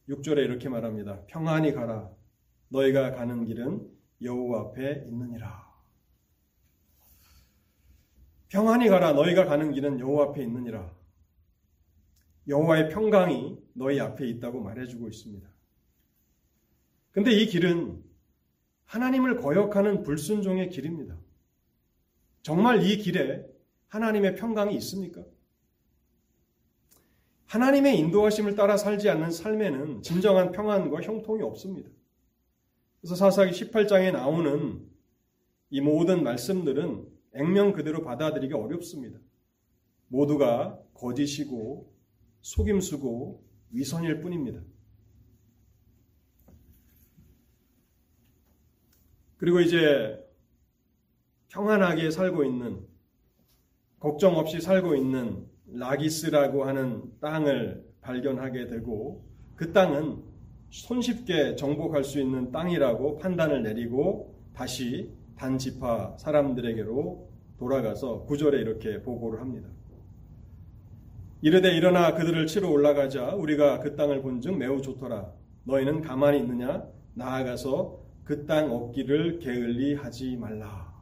6절에 0.10 0.38
이렇게 0.38 0.70
말합니다. 0.70 1.26
평안히 1.28 1.74
가라. 1.74 2.10
너희가 2.70 3.12
가는 3.12 3.46
길은 3.46 3.88
여호와 4.22 4.62
앞에 4.62 5.06
있느니라. 5.08 5.68
평안히 8.48 8.88
가라. 8.88 9.13
너희가 9.13 9.46
가는 9.46 9.72
길은 9.72 10.00
여호와 10.00 10.30
앞에 10.30 10.44
있느니라. 10.44 10.96
여호와의 12.48 12.90
평강이 12.90 13.62
너희 13.74 14.00
앞에 14.00 14.26
있다고 14.26 14.62
말해주고 14.62 15.10
있습니다. 15.10 15.48
근데 17.12 17.32
이 17.32 17.46
길은 17.48 18.07
하나님을 18.88 19.38
거역하는 19.38 20.04
불순종의 20.04 20.69
길입니다. 20.69 21.17
정말 22.41 22.84
이 22.84 22.97
길에 22.97 23.45
하나님의 23.88 24.36
평강이 24.36 24.76
있습니까? 24.78 25.23
하나님의 27.45 27.97
인도하심을 28.00 28.56
따라 28.56 28.76
살지 28.76 29.10
않는 29.10 29.32
삶에는 29.32 30.02
진정한 30.02 30.52
평안과 30.52 31.02
형통이 31.02 31.41
없습니다. 31.43 31.89
그래서 33.00 33.15
사사기 33.15 33.52
18장에 33.52 34.12
나오는 34.12 34.86
이 35.69 35.82
모든 35.82 36.23
말씀들은 36.23 37.08
액면 37.34 37.73
그대로 37.73 38.04
받아들이기 38.04 38.54
어렵습니다. 38.54 39.19
모두가 40.08 40.80
거짓이고 40.93 41.93
속임수고 42.41 43.43
위선일 43.71 44.21
뿐입니다. 44.21 44.62
그리고 49.38 49.60
이제 49.60 50.19
평안하게 51.50 52.12
살고 52.12 52.43
있는 52.43 52.80
걱정 54.00 54.38
없이 54.38 54.62
살고 54.62 54.95
있는 54.95 55.45
라기스라고 55.67 56.65
하는 56.65 57.04
땅을 57.19 57.86
발견하게 58.02 58.67
되고 58.67 59.26
그 59.56 59.73
땅은 59.73 60.23
손쉽게 60.69 61.56
정복할 61.56 62.04
수 62.04 62.19
있는 62.19 62.52
땅이라고 62.52 63.17
판단을 63.17 63.63
내리고 63.63 64.36
다시 64.54 65.12
단지파 65.38 66.17
사람들에게로 66.17 67.30
돌아가서 67.58 68.23
구절에 68.23 68.60
이렇게 68.60 69.02
보고를 69.02 69.41
합니다. 69.41 69.69
이르되 71.41 71.76
일어나 71.76 72.13
그들을 72.15 72.47
치러 72.47 72.69
올라가자 72.69 73.36
우리가 73.36 73.80
그 73.80 73.95
땅을 73.95 74.21
본즉 74.21 74.58
매우 74.58 74.82
좋더라. 74.82 75.32
너희는 75.63 76.02
가만히 76.02 76.39
있느냐? 76.39 76.84
나아가서 77.13 78.07
그 78.28 78.46
땅 78.46 78.70
얻기를 78.70 79.40
게을리 79.40 79.96
하지 79.96 80.36
말라. 80.36 80.94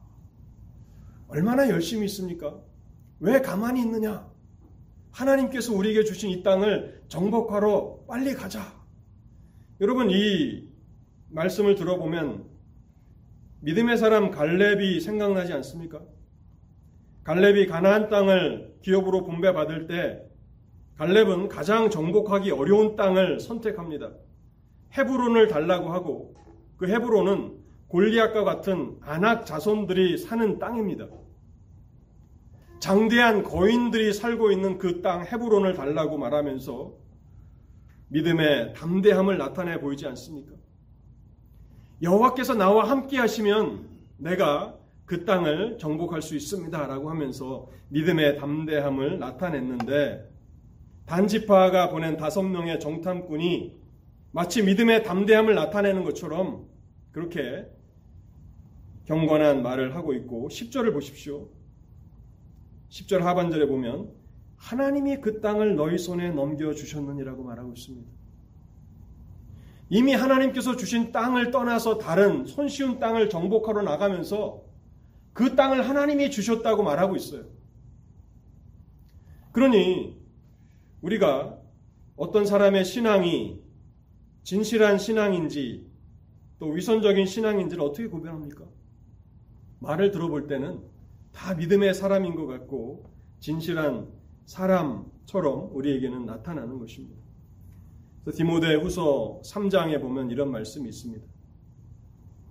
얼마나 1.26 1.68
열심히 1.68 2.06
있습니까? 2.06 2.56
왜 3.18 3.40
가만히 3.40 3.80
있느냐? 3.82 4.30
하나님께서 5.10 5.74
우리에게 5.74 6.04
주신 6.04 6.30
이 6.30 6.44
땅을 6.44 7.02
정복하러 7.08 8.04
빨리 8.06 8.32
가자. 8.34 8.60
여러분 9.80 10.08
이 10.08 10.68
말씀을 11.30 11.74
들어보면 11.74 12.44
믿음의 13.62 13.98
사람 13.98 14.30
갈렙이 14.30 15.00
생각나지 15.00 15.52
않습니까? 15.52 16.00
갈렙이 17.24 17.66
가나안 17.66 18.08
땅을 18.08 18.76
기업으로 18.82 19.24
분배받을 19.24 19.88
때 19.88 20.22
갈렙은 20.96 21.48
가장 21.48 21.90
정복하기 21.90 22.52
어려운 22.52 22.94
땅을 22.94 23.40
선택합니다. 23.40 24.12
헤브론을 24.96 25.48
달라고 25.48 25.92
하고 25.92 26.45
그 26.76 26.88
헤브론은 26.88 27.56
골리앗과 27.88 28.44
같은 28.44 28.96
안악 29.00 29.46
자손들이 29.46 30.18
사는 30.18 30.58
땅입니다. 30.58 31.06
장대한 32.78 33.42
거인들이 33.42 34.12
살고 34.12 34.50
있는 34.50 34.78
그 34.78 35.00
땅 35.02 35.24
헤브론을 35.24 35.74
달라고 35.74 36.18
말하면서 36.18 36.92
믿음의 38.08 38.74
담대함을 38.74 39.38
나타내 39.38 39.80
보이지 39.80 40.06
않습니까? 40.06 40.52
여호와께서 42.02 42.54
나와 42.54 42.88
함께 42.88 43.18
하시면 43.18 43.88
내가 44.18 44.76
그 45.06 45.24
땅을 45.24 45.78
정복할 45.78 46.20
수 46.20 46.36
있습니다라고 46.36 47.10
하면서 47.10 47.68
믿음의 47.88 48.38
담대함을 48.38 49.18
나타냈는데 49.18 50.30
단지파가 51.06 51.90
보낸 51.90 52.16
다섯 52.16 52.42
명의 52.42 52.78
정탐꾼이 52.80 53.76
마치 54.36 54.62
믿음의 54.62 55.02
담대함을 55.04 55.54
나타내는 55.54 56.04
것처럼 56.04 56.68
그렇게 57.10 57.66
경건한 59.06 59.62
말을 59.62 59.94
하고 59.94 60.12
있고 60.12 60.50
10절을 60.50 60.92
보십시오. 60.92 61.48
10절 62.90 63.20
하반절에 63.20 63.66
보면 63.66 64.12
하나님이 64.56 65.22
그 65.22 65.40
땅을 65.40 65.76
너희 65.76 65.96
손에 65.96 66.32
넘겨 66.32 66.74
주셨느니라고 66.74 67.44
말하고 67.44 67.72
있습니다. 67.72 68.06
이미 69.88 70.12
하나님께서 70.12 70.76
주신 70.76 71.12
땅을 71.12 71.50
떠나서 71.50 71.96
다른 71.96 72.44
손쉬운 72.44 72.98
땅을 72.98 73.30
정복하러 73.30 73.80
나가면서 73.80 74.62
그 75.32 75.56
땅을 75.56 75.88
하나님이 75.88 76.30
주셨다고 76.30 76.82
말하고 76.82 77.16
있어요. 77.16 77.46
그러니 79.52 80.20
우리가 81.00 81.58
어떤 82.16 82.44
사람의 82.44 82.84
신앙이 82.84 83.64
진실한 84.46 84.96
신앙인지 84.96 85.84
또 86.60 86.68
위선적인 86.68 87.26
신앙인지를 87.26 87.82
어떻게 87.82 88.06
구별합니까? 88.06 88.64
말을 89.80 90.12
들어볼 90.12 90.46
때는 90.46 90.84
다 91.32 91.54
믿음의 91.54 91.94
사람인 91.94 92.36
것 92.36 92.46
같고 92.46 93.10
진실한 93.40 94.06
사람처럼 94.44 95.70
우리에게는 95.72 96.26
나타나는 96.26 96.78
것입니다. 96.78 97.20
디모데 98.32 98.76
후서 98.76 99.40
3장에 99.44 100.00
보면 100.00 100.30
이런 100.30 100.52
말씀이 100.52 100.88
있습니다. 100.88 101.26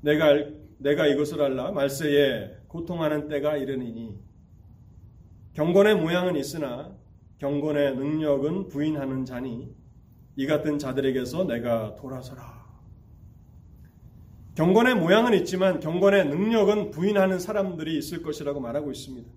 내가, 0.02 0.34
내가 0.80 1.08
이것을 1.08 1.42
알라 1.42 1.72
말세에 1.72 2.58
고통하는 2.68 3.30
때가 3.30 3.56
이르니니 3.56 4.20
경건의 5.54 5.96
모양은 5.96 6.36
있으나 6.36 6.94
경건의 7.38 7.96
능력은 7.96 8.68
부인하는 8.68 9.24
자니 9.24 9.74
이 10.38 10.46
같은 10.46 10.78
자들에게서 10.78 11.46
내가 11.46 11.96
돌아서라. 11.96 12.66
경건의 14.56 14.96
모양은 14.96 15.34
있지만 15.40 15.80
경건의 15.80 16.28
능력은 16.28 16.92
부인하는 16.92 17.40
사람들이 17.40 17.98
있을 17.98 18.22
것이라고 18.22 18.60
말하고 18.60 18.92
있습니다. 18.92 19.30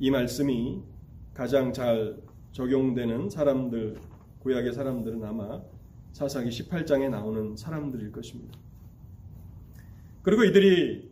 이 0.00 0.10
말씀이 0.10 0.82
가장 1.34 1.72
잘 1.72 2.16
적용되는 2.52 3.30
사람들, 3.30 3.96
구약의 4.40 4.72
사람들은 4.72 5.24
아마 5.24 5.62
사사기 6.12 6.50
18장에 6.50 7.08
나오는 7.08 7.56
사람들일 7.56 8.12
것입니다. 8.12 8.58
그리고 10.22 10.44
이들이 10.44 11.10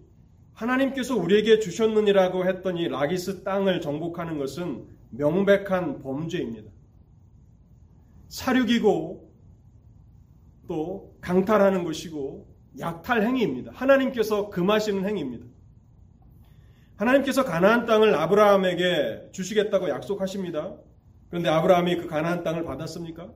하나님께서 0.52 1.16
우리에게 1.16 1.58
주셨느니라고 1.58 2.46
했더니 2.46 2.88
라기스 2.88 3.44
땅을 3.44 3.80
정복하는 3.80 4.38
것은 4.38 4.86
명백한 5.10 6.02
범죄입니다. 6.02 6.70
사륙이고 8.28 9.32
또 10.66 11.16
강탈하는 11.20 11.84
것이고 11.84 12.46
약탈 12.78 13.22
행위입니다. 13.22 13.72
하나님께서 13.74 14.50
금하시는 14.50 15.06
행위입니다. 15.06 15.46
하나님께서 16.96 17.44
가나안 17.44 17.86
땅을 17.86 18.14
아브라함에게 18.14 19.30
주시겠다고 19.32 19.88
약속하십니다. 19.88 20.76
그런데 21.28 21.48
아브라함이 21.48 21.96
그 21.96 22.06
가나안 22.06 22.42
땅을 22.42 22.64
받았습니까? 22.64 23.30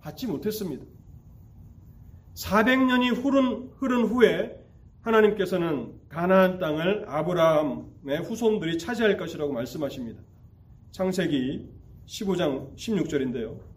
받지 0.00 0.26
못했습니다. 0.26 0.84
400년이 2.34 3.24
흐른, 3.24 3.70
흐른 3.76 4.04
후에 4.04 4.60
하나님께서는 5.02 5.94
가나안 6.08 6.58
땅을 6.58 7.06
아브라함의 7.08 8.18
후손들이 8.24 8.78
차지할 8.78 9.16
것이라고 9.16 9.52
말씀하십니다. 9.52 10.20
창세기 10.90 11.68
15장 12.06 12.76
16절인데요. 12.76 13.75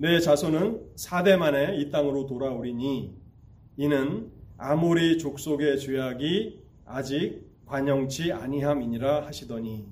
내 0.00 0.20
자손은 0.20 0.94
4대 0.94 1.36
만에 1.36 1.76
이 1.76 1.90
땅으로 1.90 2.26
돌아오리니 2.26 3.16
이는 3.76 4.30
아모리 4.56 5.18
족속의 5.18 5.80
죄악이 5.80 6.62
아직 6.86 7.44
관영치 7.66 8.32
아니함이니라 8.32 9.26
하시더니 9.26 9.88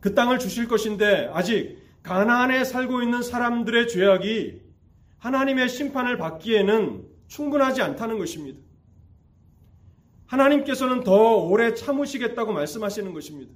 그 0.00 0.12
땅을 0.14 0.40
주실 0.40 0.66
것인데 0.66 1.30
아직 1.32 1.78
가나안에 2.02 2.64
살고 2.64 3.02
있는 3.02 3.22
사람들의 3.22 3.86
죄악이 3.86 4.60
하나님의 5.18 5.68
심판을 5.68 6.18
받기에는 6.18 7.06
충분하지 7.28 7.80
않다는 7.80 8.18
것입니다. 8.18 8.60
하나님께서는 10.26 11.04
더 11.04 11.36
오래 11.36 11.74
참으시겠다고 11.74 12.52
말씀하시는 12.52 13.12
것입니다. 13.14 13.52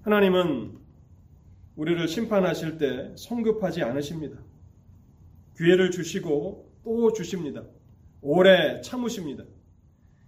하나님은 0.00 0.85
우리를 1.76 2.08
심판하실 2.08 2.78
때 2.78 3.12
성급하지 3.16 3.82
않으십니다. 3.82 4.38
기회를 5.56 5.90
주시고 5.90 6.72
또 6.84 7.12
주십니다. 7.12 7.62
오래 8.20 8.80
참으십니다. 8.80 9.44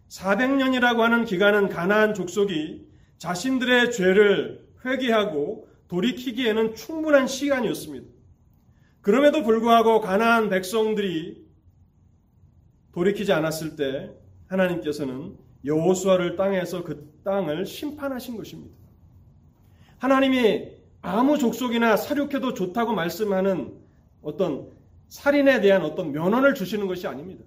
400년이라고 0.08 0.98
하는 0.98 1.24
기간은 1.24 1.68
가나안 1.68 2.14
족속이 2.14 2.86
자신들의 3.18 3.92
죄를 3.92 4.68
회개하고 4.84 5.68
돌이키기에는 5.88 6.74
충분한 6.74 7.26
시간이었습니다. 7.26 8.06
그럼에도 9.00 9.42
불구하고 9.42 10.00
가나안 10.00 10.50
백성들이 10.50 11.46
돌이키지 12.92 13.32
않았을 13.32 13.76
때 13.76 14.10
하나님께서는 14.48 15.36
여호수아를 15.64 16.36
땅에서 16.36 16.84
그 16.84 17.12
땅을 17.24 17.66
심판하신 17.66 18.36
것입니다. 18.36 18.76
하나님이 19.98 20.77
아무 21.00 21.38
족속이나 21.38 21.96
사륙해도 21.96 22.54
좋다고 22.54 22.92
말씀하는 22.92 23.78
어떤 24.22 24.70
살인에 25.08 25.60
대한 25.60 25.82
어떤 25.82 26.12
면허를 26.12 26.54
주시는 26.54 26.86
것이 26.86 27.06
아닙니다. 27.06 27.44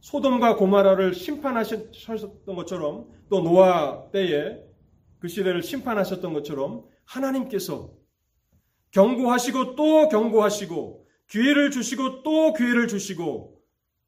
소돔과 0.00 0.56
고마라를 0.56 1.14
심판하셨던 1.14 2.54
것처럼 2.56 3.08
또 3.28 3.42
노아 3.42 4.10
때에 4.10 4.62
그 5.18 5.28
시대를 5.28 5.62
심판하셨던 5.62 6.32
것처럼 6.32 6.84
하나님께서 7.04 7.90
경고하시고 8.92 9.74
또 9.74 10.08
경고하시고 10.08 11.06
기회를 11.28 11.70
주시고 11.70 12.22
또 12.22 12.52
기회를 12.52 12.88
주시고 12.88 13.60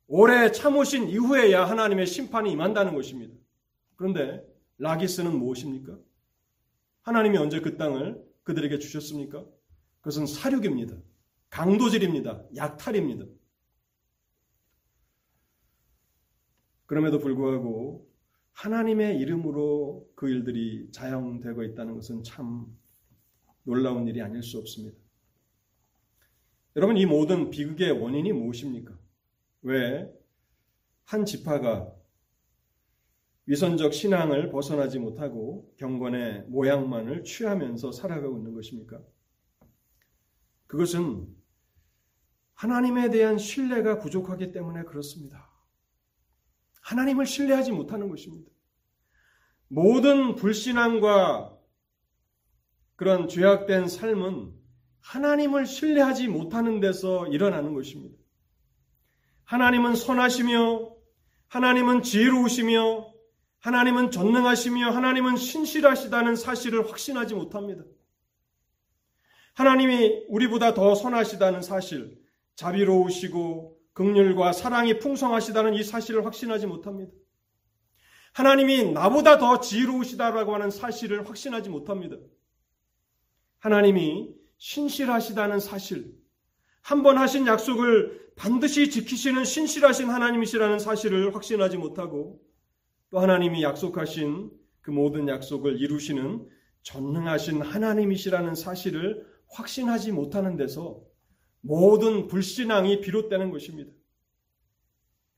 오래 0.06 0.50
참으신 0.52 1.08
이후에야 1.08 1.64
하나님의 1.64 2.06
심판이 2.06 2.50
임한다는 2.52 2.94
것입니다. 2.94 3.34
그런데 3.96 4.42
라기스는 4.78 5.36
무엇입니까? 5.36 5.98
하나님이 7.02 7.38
언제 7.38 7.60
그 7.60 7.76
땅을 7.76 8.27
그들에게 8.48 8.78
주셨습니까? 8.78 9.44
그것은 10.00 10.26
사륙입니다. 10.26 10.96
강도질입니다. 11.50 12.46
약탈입니다. 12.56 13.26
그럼에도 16.86 17.18
불구하고 17.18 18.10
하나님의 18.52 19.18
이름으로 19.18 20.10
그 20.14 20.30
일들이 20.30 20.90
자영되고 20.92 21.62
있다는 21.62 21.94
것은 21.96 22.24
참 22.24 22.66
놀라운 23.64 24.08
일이 24.08 24.22
아닐 24.22 24.42
수 24.42 24.56
없습니다. 24.56 24.96
여러분, 26.74 26.96
이 26.96 27.04
모든 27.04 27.50
비극의 27.50 27.92
원인이 27.92 28.32
무엇입니까? 28.32 28.98
왜 29.62 30.18
한 31.08 31.24
지파가 31.24 31.90
위선적 33.48 33.94
신앙을 33.94 34.50
벗어나지 34.50 34.98
못하고 34.98 35.72
경건의 35.78 36.44
모양만을 36.48 37.24
취하면서 37.24 37.92
살아가고 37.92 38.36
있는 38.36 38.52
것입니까? 38.52 39.00
그것은 40.66 41.26
하나님에 42.52 43.08
대한 43.08 43.38
신뢰가 43.38 44.00
부족하기 44.00 44.52
때문에 44.52 44.82
그렇습니다. 44.82 45.50
하나님을 46.82 47.24
신뢰하지 47.24 47.72
못하는 47.72 48.10
것입니다. 48.10 48.50
모든 49.68 50.34
불신앙과 50.34 51.56
그런 52.96 53.28
죄악된 53.28 53.88
삶은 53.88 54.52
하나님을 55.00 55.64
신뢰하지 55.64 56.28
못하는 56.28 56.80
데서 56.80 57.26
일어나는 57.28 57.72
것입니다. 57.72 58.18
하나님은 59.44 59.94
선하시며 59.94 60.96
하나님은 61.46 62.02
지혜로우시며 62.02 63.17
하나님은 63.60 64.10
전능하시며 64.10 64.90
하나님은 64.90 65.36
신실하시다는 65.36 66.36
사실을 66.36 66.88
확신하지 66.88 67.34
못합니다. 67.34 67.82
하나님이 69.54 70.26
우리보다 70.28 70.74
더 70.74 70.94
선하시다는 70.94 71.62
사실, 71.62 72.16
자비로우시고 72.54 73.76
극률과 73.94 74.52
사랑이 74.52 75.00
풍성하시다는 75.00 75.74
이 75.74 75.82
사실을 75.82 76.24
확신하지 76.24 76.66
못합니다. 76.66 77.12
하나님이 78.32 78.92
나보다 78.92 79.38
더 79.38 79.58
지혜로우시다라고 79.60 80.54
하는 80.54 80.70
사실을 80.70 81.28
확신하지 81.28 81.70
못합니다. 81.70 82.16
하나님이 83.58 84.32
신실하시다는 84.58 85.58
사실, 85.58 86.16
한 86.82 87.02
번 87.02 87.18
하신 87.18 87.46
약속을 87.46 88.32
반드시 88.36 88.88
지키시는 88.90 89.44
신실하신 89.44 90.08
하나님이시라는 90.08 90.78
사실을 90.78 91.34
확신하지 91.34 91.76
못하고 91.76 92.40
또 93.10 93.20
하나님이 93.20 93.62
약속하신 93.62 94.50
그 94.80 94.90
모든 94.90 95.28
약속을 95.28 95.80
이루시는 95.80 96.48
전능하신 96.82 97.62
하나님이시라는 97.62 98.54
사실을 98.54 99.26
확신하지 99.50 100.12
못하는 100.12 100.56
데서 100.56 101.02
모든 101.60 102.26
불신앙이 102.28 103.00
비롯되는 103.00 103.50
것입니다. 103.50 103.90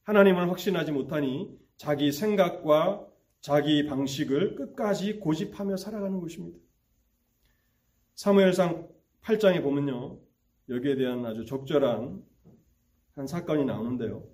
하나님을 0.02 0.48
확신하지 0.50 0.92
못하니 0.92 1.56
자기 1.76 2.12
생각과 2.12 3.06
자기 3.40 3.86
방식을 3.86 4.56
끝까지 4.56 5.18
고집하며 5.18 5.76
살아가는 5.76 6.20
것입니다. 6.20 6.58
사무엘상 8.14 8.88
8장에 9.22 9.62
보면요. 9.62 10.18
여기에 10.68 10.96
대한 10.96 11.24
아주 11.24 11.44
적절한 11.44 12.22
한 13.14 13.26
사건이 13.26 13.64
나오는데요. 13.64 14.24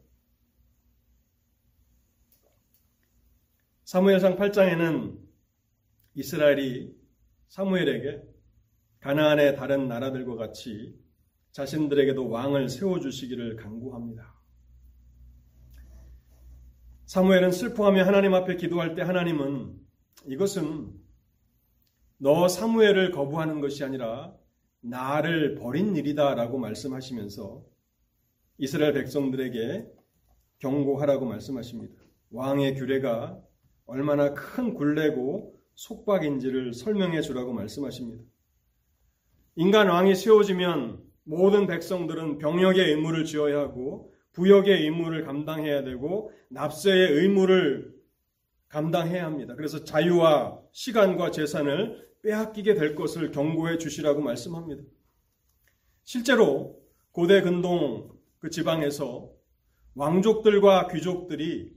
사무엘상 3.87 4.35
8장에는 4.35 5.17
이스라엘이 6.15 6.93
사무엘에게 7.47 8.21
가나안의 8.99 9.55
다른 9.55 9.87
나라들과 9.87 10.35
같이 10.35 10.99
자신들에게도 11.53 12.29
왕을 12.29 12.69
세워주시기를 12.69 13.55
강구합니다. 13.55 14.35
사무엘은 17.05 17.53
슬퍼하며 17.53 18.05
하나님 18.05 18.35
앞에 18.35 18.57
기도할 18.57 18.97
때 18.97 19.03
하나님은 19.03 19.79
이것은 20.27 20.93
너 22.19 22.49
사무엘을 22.49 23.13
거부하는 23.13 23.61
것이 23.61 23.85
아니라 23.85 24.35
나를 24.81 25.55
버린 25.55 25.95
일이다 25.95 26.35
라고 26.35 26.59
말씀하시면서 26.59 27.65
이스라엘 28.59 28.95
백성들에게 28.95 29.87
경고하라고 30.59 31.27
말씀하십니다. 31.27 31.95
왕의 32.31 32.75
규례가 32.75 33.46
얼마나 33.87 34.35
큰 34.35 34.75
굴레고 34.75 35.55
속박인지를 35.75 36.75
설명해 36.75 37.21
주라고 37.21 37.53
말씀하십니다. 37.53 38.25
인간 39.57 39.89
왕이 39.89 40.15
세워지면 40.15 41.03
모든 41.25 41.67
백성들은 41.67 42.39
병역의 42.39 42.91
의무를 42.91 43.25
지어야 43.25 43.61
하고 43.61 44.13
부역의 44.33 44.83
의무를 44.83 45.25
감당해야 45.25 45.83
되고 45.83 46.31
납세의 46.51 47.13
의무를 47.13 47.95
감당해야 48.69 49.25
합니다. 49.25 49.55
그래서 49.55 49.85
자유와 49.85 50.61
시간과 50.73 51.31
재산을 51.31 52.07
빼앗기게 52.23 52.75
될 52.75 52.95
것을 52.95 53.31
경고해 53.31 53.79
주시라고 53.79 54.21
말씀합니다. 54.21 54.83
실제로 56.03 56.79
고대 57.13 57.41
근동 57.41 58.11
그 58.39 58.51
지방에서 58.51 59.31
왕족들과 59.95 60.89
귀족들이 60.89 61.76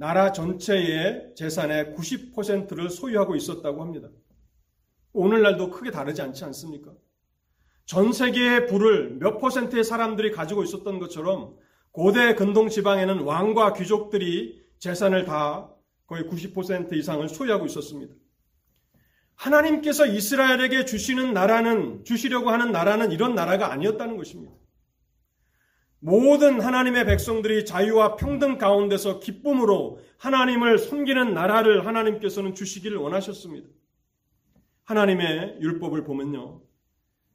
나라 0.00 0.30
전체의 0.30 1.32
재산의 1.34 1.92
90%를 1.96 2.88
소유하고 2.88 3.34
있었다고 3.34 3.82
합니다. 3.82 4.08
오늘날도 5.12 5.70
크게 5.70 5.90
다르지 5.90 6.22
않지 6.22 6.44
않습니까? 6.44 6.92
전 7.84 8.12
세계의 8.12 8.68
부를 8.68 9.18
몇 9.18 9.38
퍼센트의 9.38 9.82
사람들이 9.82 10.30
가지고 10.30 10.62
있었던 10.62 11.00
것처럼 11.00 11.56
고대 11.90 12.36
근동 12.36 12.68
지방에는 12.68 13.22
왕과 13.22 13.72
귀족들이 13.72 14.64
재산을 14.78 15.24
다 15.24 15.74
거의 16.06 16.22
90% 16.24 16.92
이상을 16.92 17.28
소유하고 17.28 17.66
있었습니다. 17.66 18.14
하나님께서 19.34 20.06
이스라엘에게 20.06 20.84
주시는 20.84 21.32
나라는 21.34 22.04
주시려고 22.04 22.50
하는 22.50 22.70
나라는 22.70 23.10
이런 23.10 23.34
나라가 23.34 23.72
아니었다는 23.72 24.16
것입니다. 24.16 24.52
모든 26.00 26.60
하나님의 26.60 27.06
백성들이 27.06 27.64
자유와 27.64 28.16
평등 28.16 28.56
가운데서 28.56 29.18
기쁨으로 29.18 30.00
하나님을 30.18 30.78
섬기는 30.78 31.34
나라를 31.34 31.86
하나님께서는 31.86 32.54
주시기를 32.54 32.96
원하셨습니다. 32.98 33.68
하나님의 34.84 35.58
율법을 35.60 36.04
보면요. 36.04 36.62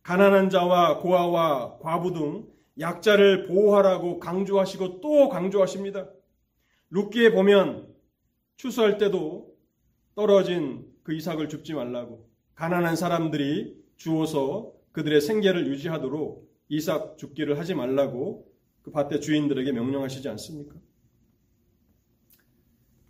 가난한 0.01 0.49
자와 0.49 0.99
고아와 0.99 1.77
과부 1.79 2.13
등 2.13 2.47
약자를 2.79 3.47
보호하라고 3.47 4.19
강조하시고 4.19 5.01
또 5.01 5.29
강조하십니다. 5.29 6.09
룻기에 6.89 7.31
보면 7.31 7.93
추수할 8.55 8.97
때도 8.97 9.53
떨어진 10.15 10.85
그 11.03 11.13
이삭을 11.13 11.49
줍지 11.49 11.73
말라고 11.73 12.29
가난한 12.55 12.95
사람들이 12.95 13.75
주어서 13.97 14.71
그들의 14.91 15.21
생계를 15.21 15.67
유지하도록 15.67 16.49
이삭 16.69 17.17
죽기를 17.17 17.59
하지 17.59 17.75
말라고 17.75 18.52
그 18.83 18.91
밭의 18.91 19.21
주인들에게 19.21 19.71
명령하시지 19.71 20.27
않습니까? 20.29 20.75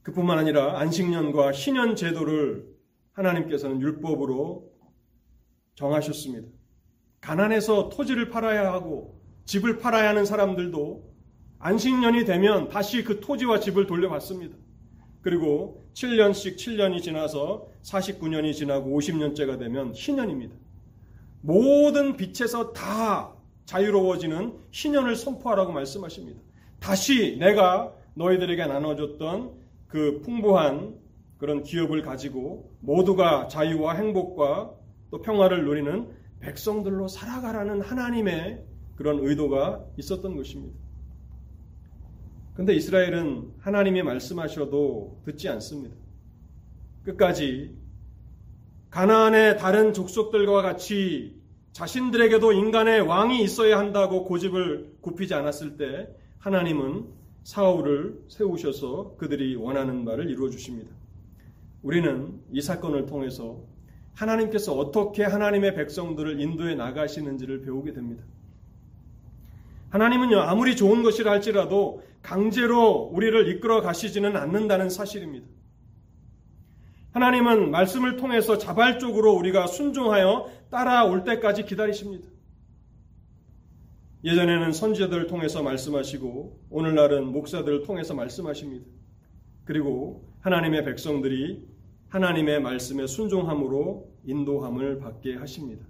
그뿐만 0.03 0.37
아니라 0.37 0.79
안식년과 0.79 1.51
희년 1.51 1.95
제도를 1.95 2.67
하나님께서는 3.13 3.81
율법으로 3.81 4.71
정하셨습니다. 5.75 6.47
가난해서 7.21 7.89
토지를 7.89 8.29
팔아야 8.29 8.71
하고 8.71 9.21
집을 9.45 9.79
팔아야 9.79 10.09
하는 10.09 10.25
사람들도 10.25 11.13
안식년이 11.59 12.25
되면 12.25 12.67
다시 12.67 13.03
그 13.03 13.19
토지와 13.19 13.59
집을 13.59 13.87
돌려받습니다. 13.87 14.57
그리고 15.21 15.81
7년씩 15.93 16.57
7년이 16.57 17.01
지나서 17.01 17.67
49년이 17.83 18.53
지나고 18.53 18.99
50년째가 18.99 19.57
되면 19.57 19.93
희년입니다. 19.93 20.55
모든 21.41 22.17
빛에서 22.17 22.73
다 22.73 23.33
자유로워지는 23.65 24.53
희년을 24.71 25.15
선포하라고 25.15 25.71
말씀하십니다. 25.71 26.41
다시 26.79 27.37
내가 27.39 27.93
너희들에게 28.15 28.65
나눠줬던 28.65 29.51
그 29.87 30.21
풍부한 30.21 30.95
그런 31.37 31.63
기업을 31.63 32.01
가지고 32.01 32.71
모두가 32.79 33.47
자유와 33.47 33.95
행복과 33.95 34.73
또 35.11 35.21
평화를 35.21 35.65
누리는 35.65 36.09
백성들로 36.39 37.07
살아가라는 37.07 37.81
하나님의 37.81 38.63
그런 38.95 39.19
의도가 39.19 39.85
있었던 39.97 40.35
것입니다. 40.35 40.77
근데 42.55 42.73
이스라엘은 42.75 43.53
하나님이 43.59 44.03
말씀하셔도 44.03 45.21
듣지 45.25 45.49
않습니다. 45.49 45.95
끝까지 47.03 47.75
가나안의 48.89 49.57
다른 49.57 49.91
족속들과 49.93 50.61
같이 50.61 51.41
자신들에게도 51.73 52.53
인간의 52.53 53.01
왕이 53.01 53.43
있어야 53.43 53.79
한다고 53.79 54.25
고집을 54.25 54.97
굽히지 55.01 55.33
않았을 55.33 55.77
때 55.77 56.07
하나님은 56.37 57.07
사울을 57.43 58.21
세우셔서 58.29 59.15
그들이 59.17 59.55
원하는 59.55 60.05
바를 60.05 60.29
이루어 60.29 60.49
주십니다. 60.49 60.91
우리는 61.81 62.39
이 62.51 62.61
사건을 62.61 63.07
통해서 63.07 63.61
하나님께서 64.13 64.73
어떻게 64.73 65.23
하나님의 65.23 65.75
백성들을 65.75 66.39
인도해 66.39 66.75
나가시는지를 66.75 67.63
배우게 67.63 67.93
됩니다. 67.93 68.23
하나님은요, 69.89 70.39
아무리 70.39 70.75
좋은 70.75 71.03
것이라 71.03 71.31
할지라도 71.31 72.03
강제로 72.21 73.09
우리를 73.13 73.47
이끌어 73.49 73.81
가시지는 73.81 74.37
않는다는 74.37 74.89
사실입니다. 74.89 75.47
하나님은 77.11 77.69
말씀을 77.69 78.17
통해서 78.17 78.57
자발적으로 78.57 79.33
우리가 79.33 79.67
순종하여 79.67 80.49
따라올 80.73 81.23
때까지 81.23 81.65
기다리십니다. 81.65 82.27
예전에는 84.23 84.71
선지자들을 84.71 85.27
통해서 85.27 85.61
말씀하시고 85.61 86.61
오늘날은 86.71 87.27
목사들을 87.27 87.83
통해서 87.83 88.15
말씀하십니다. 88.15 88.83
그리고 89.65 90.27
하나님의 90.39 90.83
백성들이 90.83 91.67
하나님의 92.09 92.59
말씀에 92.61 93.05
순종함으로 93.05 94.11
인도함을 94.25 94.97
받게 94.97 95.35
하십니다. 95.35 95.85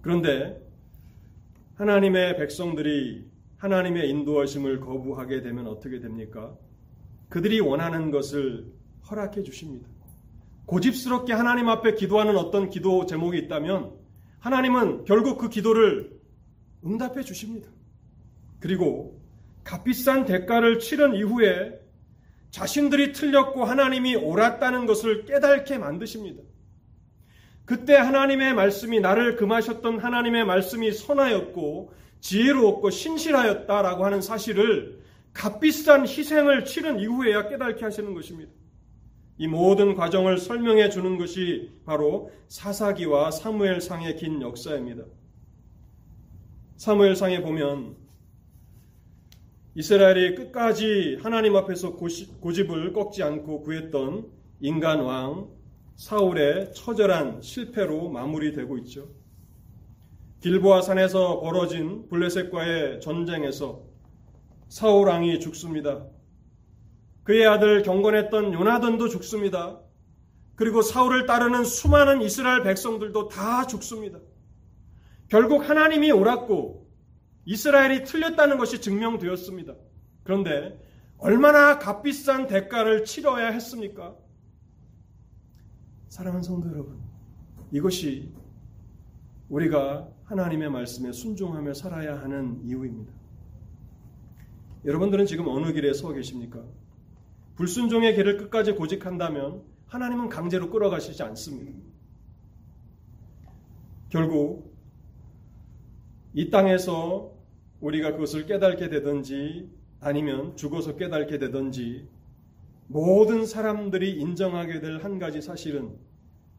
그런데 0.00 0.66
하나님의 1.74 2.38
백성들이 2.38 3.28
하나님의 3.58 4.08
인도하심을 4.08 4.80
거부하게 4.80 5.42
되면 5.42 5.66
어떻게 5.66 6.00
됩니까? 6.00 6.56
그들이 7.28 7.60
원하는 7.60 8.10
것을 8.10 8.72
허락해 9.10 9.42
주십니다. 9.42 9.97
고집스럽게 10.68 11.32
하나님 11.32 11.68
앞에 11.70 11.94
기도하는 11.94 12.36
어떤 12.36 12.68
기도 12.68 13.06
제목이 13.06 13.38
있다면 13.38 13.90
하나님은 14.38 15.04
결국 15.06 15.38
그 15.38 15.48
기도를 15.48 16.12
응답해 16.84 17.22
주십니다. 17.22 17.70
그리고 18.60 19.18
값비싼 19.64 20.26
대가를 20.26 20.78
치른 20.78 21.14
이후에 21.14 21.80
자신들이 22.50 23.12
틀렸고 23.12 23.64
하나님이 23.64 24.16
옳았다는 24.16 24.84
것을 24.86 25.24
깨닫게 25.24 25.78
만드십니다. 25.78 26.42
그때 27.64 27.94
하나님의 27.94 28.52
말씀이 28.54 29.00
나를 29.00 29.36
금하셨던 29.36 29.98
하나님의 29.98 30.44
말씀이 30.44 30.92
선하였고 30.92 31.92
지혜로웠고 32.20 32.90
신실하였다라고 32.90 34.04
하는 34.04 34.20
사실을 34.20 35.00
값비싼 35.32 36.06
희생을 36.06 36.66
치른 36.66 37.00
이후에야 37.00 37.48
깨닫게 37.48 37.84
하시는 37.84 38.12
것입니다. 38.12 38.52
이 39.38 39.46
모든 39.46 39.94
과정을 39.94 40.38
설명해 40.38 40.90
주는 40.90 41.16
것이 41.16 41.70
바로 41.84 42.30
사사기와 42.48 43.30
사무엘상의 43.30 44.16
긴 44.16 44.42
역사입니다. 44.42 45.04
사무엘상에 46.76 47.42
보면 47.42 47.96
이스라엘이 49.76 50.34
끝까지 50.34 51.18
하나님 51.22 51.54
앞에서 51.54 51.94
고집을 51.94 52.92
꺾지 52.92 53.22
않고 53.22 53.62
구했던 53.62 54.26
인간 54.60 55.00
왕 55.00 55.48
사울의 55.94 56.74
처절한 56.74 57.40
실패로 57.42 58.08
마무리되고 58.08 58.76
있죠. 58.78 59.08
길보아 60.40 60.82
산에서 60.82 61.40
벌어진 61.40 62.08
블레셋과의 62.08 63.00
전쟁에서 63.00 63.82
사울 64.68 65.08
왕이 65.08 65.38
죽습니다. 65.40 66.06
그의 67.28 67.46
아들 67.46 67.82
경건했던 67.82 68.54
요나단도 68.54 69.10
죽습니다. 69.10 69.82
그리고 70.54 70.80
사울을 70.80 71.26
따르는 71.26 71.62
수많은 71.62 72.22
이스라엘 72.22 72.62
백성들도 72.62 73.28
다 73.28 73.66
죽습니다. 73.66 74.18
결국 75.28 75.68
하나님이 75.68 76.10
옳았고 76.10 76.88
이스라엘이 77.44 78.04
틀렸다는 78.04 78.56
것이 78.56 78.80
증명되었습니다. 78.80 79.74
그런데 80.24 80.82
얼마나 81.18 81.78
값비싼 81.78 82.46
대가를 82.46 83.04
치러야 83.04 83.48
했습니까? 83.48 84.16
사랑하는 86.08 86.42
성도 86.42 86.70
여러분, 86.70 86.98
이것이 87.70 88.32
우리가 89.50 90.08
하나님의 90.24 90.70
말씀에 90.70 91.12
순종하며 91.12 91.74
살아야 91.74 92.22
하는 92.22 92.58
이유입니다. 92.64 93.12
여러분들은 94.86 95.26
지금 95.26 95.46
어느 95.48 95.74
길에 95.74 95.92
서 95.92 96.10
계십니까? 96.10 96.64
불순종의 97.58 98.14
길을 98.14 98.36
끝까지 98.36 98.72
고집한다면 98.72 99.62
하나님은 99.88 100.28
강제로 100.28 100.70
끌어가시지 100.70 101.20
않습니다. 101.24 101.72
결국 104.10 104.72
이 106.34 106.50
땅에서 106.50 107.32
우리가 107.80 108.12
그것을 108.12 108.46
깨닫게 108.46 108.88
되든지 108.88 109.70
아니면 110.00 110.56
죽어서 110.56 110.94
깨닫게 110.94 111.38
되든지 111.38 112.06
모든 112.86 113.44
사람들이 113.44 114.12
인정하게 114.12 114.80
될 114.80 115.02
한 115.02 115.18
가지 115.18 115.42
사실은 115.42 115.96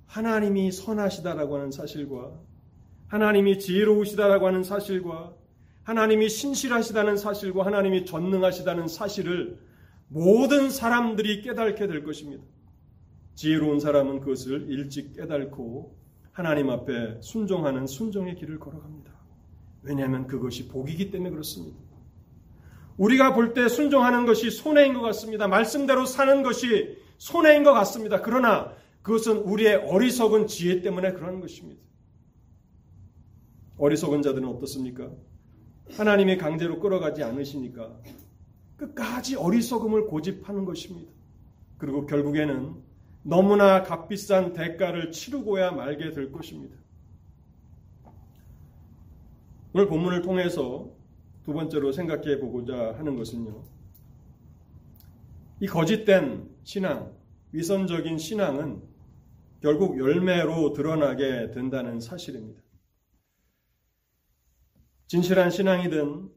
하나님이 0.05 0.73
선하시다라고 0.73 1.55
하는 1.55 1.71
사실과 1.71 2.33
하나님이 3.07 3.57
지혜로우시다라고 3.59 4.47
하는 4.47 4.63
사실과 4.63 5.33
하나님이 5.83 6.27
신실하시다는 6.27 7.15
사실과 7.15 7.65
하나님이 7.65 8.05
전능하시다는 8.05 8.89
사실을 8.89 9.68
모든 10.09 10.69
사람들이 10.69 11.41
깨닫게 11.41 11.87
될 11.87 12.03
것입니다. 12.03 12.43
지혜로운 13.35 13.79
사람은 13.79 14.19
그것을 14.19 14.69
일찍 14.69 15.15
깨닫고 15.15 15.97
하나님 16.31 16.69
앞에 16.69 17.21
순종하는 17.21 17.87
순종의 17.87 18.35
길을 18.35 18.59
걸어갑니다. 18.59 19.11
왜냐하면 19.83 20.27
그것이 20.27 20.67
복이기 20.67 21.11
때문에 21.11 21.29
그렇습니다. 21.29 21.77
우리가 22.97 23.33
볼 23.33 23.53
때 23.53 23.69
순종하는 23.69 24.25
것이 24.25 24.51
손해인 24.51 24.93
것 24.93 25.01
같습니다. 25.01 25.47
말씀대로 25.47 26.05
사는 26.05 26.43
것이 26.43 26.97
손해인 27.17 27.63
것 27.63 27.71
같습니다. 27.73 28.21
그러나 28.21 28.73
그것은 29.03 29.37
우리의 29.37 29.75
어리석은 29.75 30.47
지혜 30.47 30.81
때문에 30.81 31.13
그러는 31.13 31.39
것입니다. 31.39 31.81
어리석은 33.77 34.21
자들은 34.21 34.47
어떻습니까? 34.49 35.09
하나님이 35.91 36.37
강제로 36.37 36.79
끌어가지 36.79 37.23
않으시니까 37.23 37.97
끝까지 38.79 39.35
어리석음을 39.35 40.07
고집하는 40.07 40.65
것입니다. 40.65 41.11
그리고 41.77 42.05
결국에는 42.05 42.75
너무나 43.23 43.83
값비싼 43.83 44.53
대가를 44.53 45.11
치르고야 45.11 45.71
말게 45.71 46.11
될 46.11 46.31
것입니다. 46.31 46.77
오늘 49.73 49.87
본문을 49.87 50.21
통해서 50.21 50.89
두 51.43 51.53
번째로 51.53 51.91
생각해 51.91 52.39
보고자 52.39 52.95
하는 52.97 53.15
것은요. 53.15 53.63
이 55.59 55.67
거짓된 55.67 56.49
신앙, 56.63 57.13
위선적인 57.51 58.17
신앙은 58.17 58.81
결국 59.61 59.99
열매로 59.99 60.71
드러나게 60.71 61.51
된다는 61.51 61.99
사실입니다. 61.99 62.61
진실한 65.07 65.49
신앙이든 65.49 66.29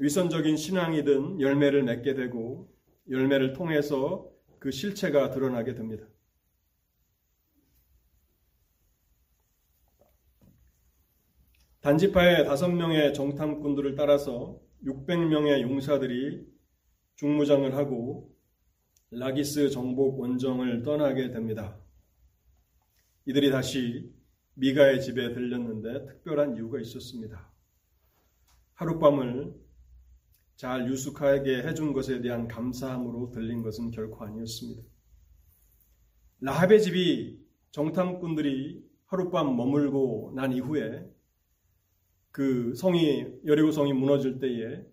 위선적인 0.00 0.56
신앙이든 0.56 1.42
열매를 1.42 1.82
맺게 1.82 2.14
되고 2.14 2.74
열매를 3.10 3.52
통해서 3.52 4.30
그 4.58 4.70
실체가 4.70 5.30
드러나게 5.30 5.74
됩니다. 5.74 6.06
단지파의 11.80 12.46
다섯 12.46 12.68
명의 12.68 13.12
정탐꾼들을 13.12 13.94
따라서 13.94 14.58
600명의 14.84 15.60
용사들이 15.60 16.46
중무장을 17.16 17.74
하고 17.74 18.34
라기스 19.10 19.68
정복 19.68 20.18
원정을 20.18 20.82
떠나게 20.82 21.30
됩니다. 21.30 21.78
이들이 23.26 23.50
다시 23.50 24.10
미가의 24.54 25.02
집에 25.02 25.34
들렸는데 25.34 26.06
특별한 26.06 26.56
이유가 26.56 26.80
있었습니다. 26.80 27.50
하룻밤을 28.74 29.69
잘 30.60 30.86
유숙하게 30.90 31.62
해준 31.62 31.94
것에 31.94 32.20
대한 32.20 32.46
감사함으로 32.46 33.30
들린 33.30 33.62
것은 33.62 33.92
결코 33.92 34.26
아니었습니다. 34.26 34.82
라합의 36.40 36.82
집이 36.82 37.42
정탐꾼들이 37.70 38.84
하룻밤 39.06 39.56
머물고 39.56 40.34
난 40.36 40.52
이후에 40.52 41.10
그 42.30 42.74
성이 42.74 43.26
여리고 43.46 43.72
성이 43.72 43.94
무너질 43.94 44.38
때에 44.38 44.84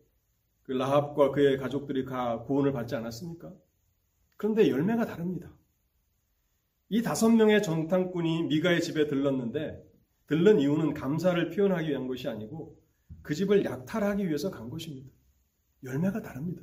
그 0.64 0.72
라합과 0.72 1.32
그의 1.32 1.58
가족들이 1.58 2.06
가 2.06 2.44
구원을 2.44 2.72
받지 2.72 2.96
않았습니까? 2.96 3.54
그런데 4.38 4.70
열매가 4.70 5.06
다릅니다. 5.06 5.54
이 6.88 7.02
다섯 7.02 7.28
명의 7.28 7.62
정탐꾼이 7.62 8.44
미가의 8.44 8.82
집에 8.82 9.06
들렀는데 9.08 9.86
들른 10.28 10.62
이유는 10.62 10.94
감사를 10.94 11.50
표현하기 11.50 11.90
위한 11.90 12.08
것이 12.08 12.30
아니고 12.30 12.82
그 13.22 13.36
집을 13.36 13.66
약탈하기 13.66 14.26
위해서 14.26 14.50
간 14.50 14.70
것입니다. 14.70 15.17
열매가 15.84 16.22
다릅니다. 16.22 16.62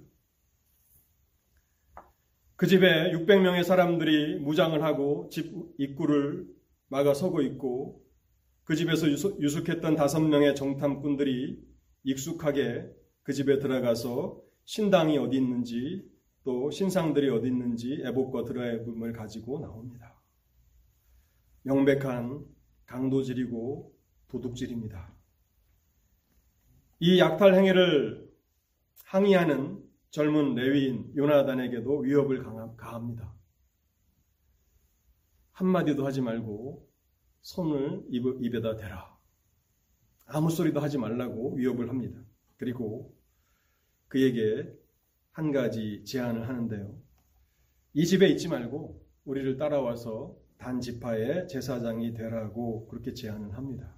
그 2.56 2.66
집에 2.66 3.12
600명의 3.12 3.64
사람들이 3.64 4.38
무장을 4.38 4.80
하고 4.82 5.28
집 5.30 5.52
입구를 5.78 6.46
막아 6.88 7.12
서고 7.12 7.42
있고 7.42 8.04
그 8.64 8.76
집에서 8.76 9.08
유숙했던 9.08 9.96
다섯 9.96 10.20
명의 10.20 10.54
정탐꾼들이 10.54 11.62
익숙하게 12.04 12.88
그 13.22 13.32
집에 13.32 13.58
들어가서 13.58 14.40
신당이 14.64 15.18
어디 15.18 15.36
있는지 15.36 16.08
또 16.44 16.70
신상들이 16.70 17.28
어디 17.30 17.48
있는지 17.48 18.02
애복과 18.04 18.44
드라이브를 18.44 19.12
가지고 19.12 19.60
나옵니다. 19.60 20.20
명백한 21.62 22.44
강도질이고 22.86 23.94
도둑질입니다. 24.28 25.14
이 27.00 27.18
약탈 27.18 27.54
행위를 27.54 28.23
항의하는 29.14 29.80
젊은 30.10 30.56
레위인 30.56 31.12
요나단에게도 31.16 31.98
위협을 31.98 32.42
가합니다. 32.76 33.32
한마디도 35.52 36.04
하지 36.04 36.20
말고 36.20 36.90
손을 37.42 38.02
입, 38.10 38.26
에다 38.56 38.74
대라. 38.74 39.16
아무 40.24 40.50
소리도 40.50 40.80
하지 40.80 40.98
말라고 40.98 41.54
위협을 41.54 41.90
합니다. 41.90 42.18
그리고 42.56 43.16
그에게 44.08 44.68
한 45.30 45.52
가지 45.52 46.02
제안을 46.04 46.48
하는데요. 46.48 47.00
이 47.92 48.06
집에 48.06 48.26
있지 48.30 48.48
말고 48.48 49.00
우리를 49.26 49.58
따라와서 49.58 50.36
단 50.58 50.80
지파의 50.80 51.46
제사장이 51.46 52.14
되라고 52.14 52.88
그렇게 52.88 53.14
제안을 53.14 53.56
합니다. 53.56 53.96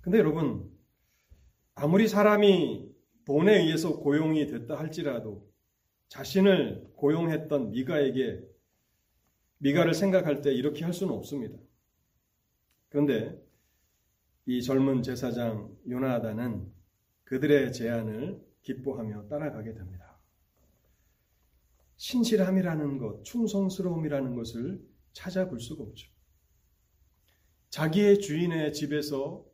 근데 0.00 0.18
여러분, 0.18 0.73
아무리 1.74 2.06
사람이 2.08 2.94
돈에 3.24 3.60
의해서 3.62 3.96
고용이 3.96 4.46
됐다 4.46 4.78
할지라도 4.78 5.50
자신을 6.08 6.92
고용했던 6.96 7.70
미가에게 7.70 8.42
미가를 9.58 9.94
생각할 9.94 10.42
때 10.42 10.52
이렇게 10.52 10.84
할 10.84 10.92
수는 10.92 11.12
없습니다. 11.14 11.58
그런데 12.88 13.42
이 14.46 14.62
젊은 14.62 15.02
제사장 15.02 15.74
요나다는 15.88 16.70
그들의 17.24 17.72
제안을 17.72 18.44
기뻐하며 18.62 19.28
따라가게 19.28 19.74
됩니다. 19.74 20.20
신실함이라는 21.96 22.98
것, 22.98 23.24
충성스러움이라는 23.24 24.34
것을 24.34 24.80
찾아볼 25.12 25.60
수가 25.60 25.84
없죠. 25.84 26.10
자기의 27.70 28.20
주인의 28.20 28.72
집에서 28.72 29.44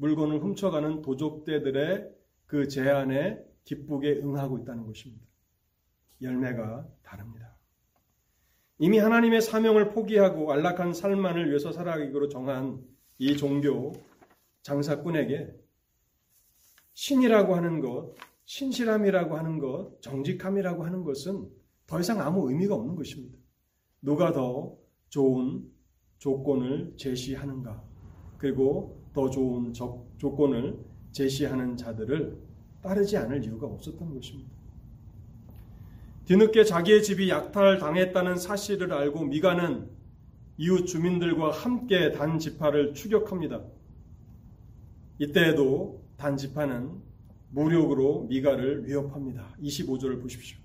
물건을 0.00 0.42
훔쳐가는 0.42 1.02
도적대들의 1.02 2.10
그 2.46 2.68
제안에 2.68 3.38
기쁘게 3.64 4.20
응하고 4.24 4.58
있다는 4.58 4.86
것입니다. 4.86 5.22
열매가 6.22 6.88
다릅니다. 7.02 7.54
이미 8.78 8.98
하나님의 8.98 9.42
사명을 9.42 9.90
포기하고 9.90 10.52
안락한 10.52 10.94
삶만을 10.94 11.50
위해서 11.50 11.70
살아가기로 11.70 12.28
정한 12.28 12.82
이 13.18 13.36
종교 13.36 13.92
장사꾼에게 14.62 15.54
신이라고 16.94 17.54
하는 17.54 17.80
것, 17.80 18.14
신실함이라고 18.46 19.36
하는 19.36 19.58
것, 19.58 20.00
정직함이라고 20.00 20.82
하는 20.82 21.04
것은 21.04 21.46
더 21.86 22.00
이상 22.00 22.20
아무 22.22 22.48
의미가 22.48 22.74
없는 22.74 22.96
것입니다. 22.96 23.38
누가 24.00 24.32
더 24.32 24.74
좋은 25.10 25.70
조건을 26.18 26.94
제시하는가, 26.96 27.84
그리고 28.38 28.99
더 29.12 29.28
좋은 29.28 29.72
조건을 30.18 30.78
제시하는 31.12 31.76
자들을 31.76 32.36
따르지 32.82 33.16
않을 33.16 33.44
이유가 33.44 33.66
없었던 33.66 34.14
것입니다. 34.14 34.50
뒤늦게 36.26 36.64
자기의 36.64 37.02
집이 37.02 37.28
약탈당했다는 37.28 38.36
사실을 38.36 38.92
알고 38.92 39.24
미가는 39.24 39.88
이웃 40.58 40.86
주민들과 40.86 41.50
함께 41.50 42.12
단 42.12 42.38
지파를 42.38 42.94
추격합니다. 42.94 43.62
이때에도 45.18 46.02
단 46.16 46.36
지파는 46.36 46.92
무력으로 47.50 48.26
미가를 48.28 48.86
위협합니다. 48.86 49.56
25절을 49.60 50.22
보십시오. 50.22 50.58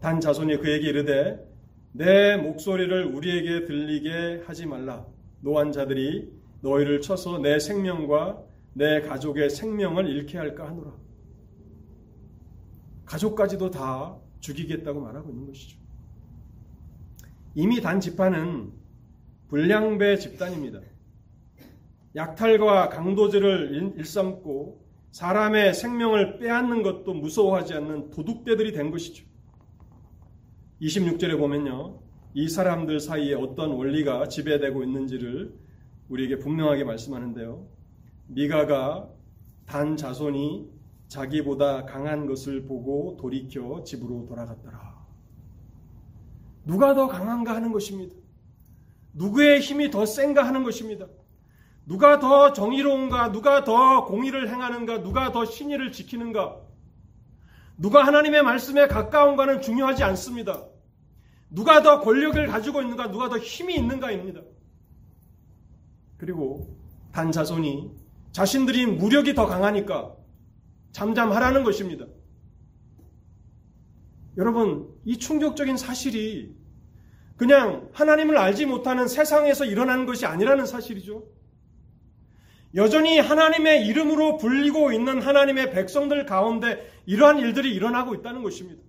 단 0.00 0.20
자손이 0.20 0.58
그에게 0.58 0.88
이르되 0.88 1.46
내 1.92 2.36
목소리를 2.36 3.04
우리에게 3.04 3.64
들리게 3.66 4.44
하지 4.46 4.66
말라. 4.66 5.06
노한 5.40 5.72
자들이 5.72 6.32
너희를 6.64 7.02
쳐서 7.02 7.38
내 7.38 7.58
생명과 7.58 8.42
내 8.72 9.02
가족의 9.02 9.50
생명을 9.50 10.08
잃게 10.08 10.38
할까 10.38 10.66
하노라. 10.66 10.92
가족까지도 13.04 13.70
다 13.70 14.18
죽이겠다고 14.40 15.00
말하고 15.00 15.30
있는 15.30 15.46
것이죠. 15.46 15.78
이미 17.54 17.80
단 17.80 18.00
집단은 18.00 18.72
불량배 19.48 20.16
집단입니다. 20.16 20.80
약탈과 22.16 22.88
강도질을 22.88 23.94
일삼고 23.98 24.82
사람의 25.12 25.74
생명을 25.74 26.38
빼앗는 26.38 26.82
것도 26.82 27.12
무서워하지 27.12 27.74
않는 27.74 28.10
도둑대들이 28.10 28.72
된 28.72 28.90
것이죠. 28.90 29.24
26절에 30.80 31.38
보면요. 31.38 32.00
이 32.32 32.48
사람들 32.48 32.98
사이에 33.00 33.34
어떤 33.34 33.72
원리가 33.72 34.28
지배되고 34.28 34.82
있는지를 34.82 35.63
우리에게 36.08 36.38
분명하게 36.38 36.84
말씀하는데요. 36.84 37.66
미가가 38.26 39.08
단 39.66 39.96
자손이 39.96 40.70
자기보다 41.08 41.84
강한 41.84 42.26
것을 42.26 42.64
보고 42.64 43.16
돌이켜 43.20 43.82
집으로 43.84 44.26
돌아갔더라. 44.26 44.94
누가 46.64 46.94
더 46.94 47.06
강한가 47.06 47.54
하는 47.54 47.72
것입니다. 47.72 48.14
누구의 49.12 49.60
힘이 49.60 49.90
더 49.90 50.06
센가 50.06 50.42
하는 50.42 50.64
것입니다. 50.64 51.06
누가 51.86 52.18
더 52.18 52.52
정의로운가, 52.52 53.32
누가 53.32 53.64
더 53.64 54.06
공의를 54.06 54.48
행하는가, 54.48 55.02
누가 55.02 55.32
더 55.32 55.44
신의를 55.44 55.92
지키는가, 55.92 56.60
누가 57.76 58.06
하나님의 58.06 58.42
말씀에 58.42 58.88
가까운가는 58.88 59.60
중요하지 59.60 60.02
않습니다. 60.04 60.64
누가 61.50 61.82
더 61.82 62.00
권력을 62.00 62.44
가지고 62.46 62.80
있는가, 62.80 63.10
누가 63.10 63.28
더 63.28 63.38
힘이 63.38 63.76
있는가입니다. 63.76 64.40
그리고 66.24 66.74
단 67.12 67.30
자손이 67.30 67.90
자신들이 68.32 68.86
무력이 68.86 69.34
더 69.34 69.44
강하니까 69.44 70.16
잠잠하라는 70.92 71.64
것입니다. 71.64 72.06
여러분, 74.38 74.88
이 75.04 75.18
충격적인 75.18 75.76
사실이 75.76 76.56
그냥 77.36 77.90
하나님을 77.92 78.38
알지 78.38 78.64
못하는 78.64 79.06
세상에서 79.06 79.66
일어나는 79.66 80.06
것이 80.06 80.24
아니라는 80.24 80.64
사실이죠. 80.64 81.24
여전히 82.74 83.18
하나님의 83.18 83.86
이름으로 83.86 84.38
불리고 84.38 84.92
있는 84.92 85.20
하나님의 85.20 85.72
백성들 85.72 86.24
가운데 86.24 86.90
이러한 87.04 87.38
일들이 87.38 87.74
일어나고 87.74 88.14
있다는 88.14 88.42
것입니다. 88.42 88.82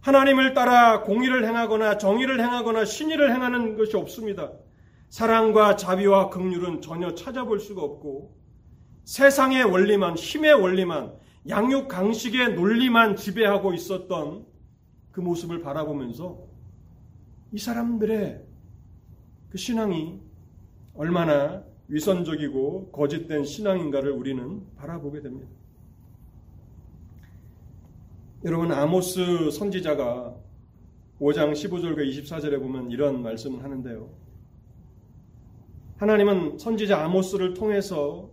하나님을 0.00 0.54
따라 0.54 1.02
공의를 1.02 1.46
행하거나 1.46 1.98
정의를 1.98 2.40
행하거나 2.40 2.86
신의를 2.86 3.34
행하는 3.34 3.76
것이 3.76 3.98
없습니다. 3.98 4.50
사랑과 5.08 5.76
자비와 5.76 6.30
긍휼은 6.30 6.82
전혀 6.82 7.14
찾아볼 7.14 7.60
수가 7.60 7.82
없고 7.82 8.36
세상의 9.04 9.64
원리만 9.64 10.16
힘의 10.16 10.52
원리만 10.54 11.14
양육 11.48 11.88
강식의 11.88 12.54
논리만 12.54 13.16
지배하고 13.16 13.72
있었던 13.72 14.44
그 15.10 15.20
모습을 15.20 15.62
바라보면서 15.62 16.46
이 17.52 17.58
사람들의 17.58 18.44
그 19.48 19.56
신앙이 19.56 20.20
얼마나 20.94 21.64
위선적이고 21.88 22.90
거짓된 22.92 23.44
신앙인가를 23.44 24.10
우리는 24.10 24.62
바라보게 24.76 25.22
됩니다. 25.22 25.48
여러분 28.44 28.70
아모스 28.70 29.50
선지자가 29.50 30.36
5장 31.18 31.52
15절과 31.52 32.06
24절에 32.06 32.60
보면 32.60 32.90
이런 32.90 33.22
말씀을 33.22 33.64
하는데요. 33.64 34.27
하나님은 35.98 36.58
선지자 36.58 37.04
아모스를 37.04 37.54
통해서 37.54 38.30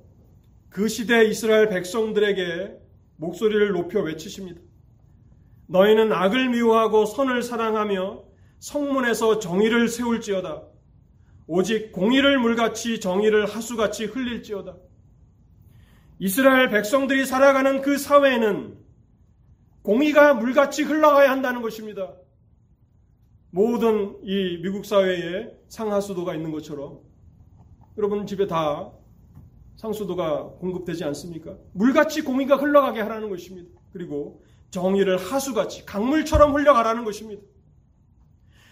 그 0.69 0.87
시대 0.87 1.25
이스라엘 1.25 1.67
백성들에게 1.67 2.77
목소리를 3.17 3.71
높여 3.71 4.01
외치십니다. 4.01 4.61
너희는 5.65 6.13
악을 6.13 6.49
미워하고 6.49 7.05
선을 7.05 7.41
사랑하며 7.41 8.23
성문에서 8.59 9.39
정의를 9.39 9.87
세울지어다. 9.87 10.61
오직 11.47 11.91
공의를 11.91 12.37
물같이 12.37 12.99
정의를 12.99 13.47
하수같이 13.47 14.05
흘릴지어다. 14.05 14.77
이스라엘 16.19 16.69
백성들이 16.69 17.25
살아가는 17.25 17.81
그 17.81 17.97
사회에는 17.97 18.77
공의가 19.81 20.35
물같이 20.35 20.83
흘러가야 20.83 21.31
한다는 21.31 21.63
것입니다. 21.63 22.13
모든 23.49 24.19
이 24.21 24.59
미국 24.61 24.85
사회에 24.85 25.51
상하수도가 25.67 26.35
있는 26.35 26.51
것처럼 26.51 27.14
여러분 27.97 28.25
집에 28.25 28.47
다 28.47 28.91
상수도가 29.77 30.55
공급되지 30.59 31.03
않습니까? 31.05 31.57
물같이 31.73 32.21
공의가 32.21 32.55
흘러가게 32.55 33.01
하라는 33.01 33.29
것입니다. 33.29 33.69
그리고 33.91 34.43
정의를 34.71 35.17
하수같이 35.17 35.85
강물처럼 35.85 36.53
흘러가라는 36.53 37.05
것입니다. 37.05 37.41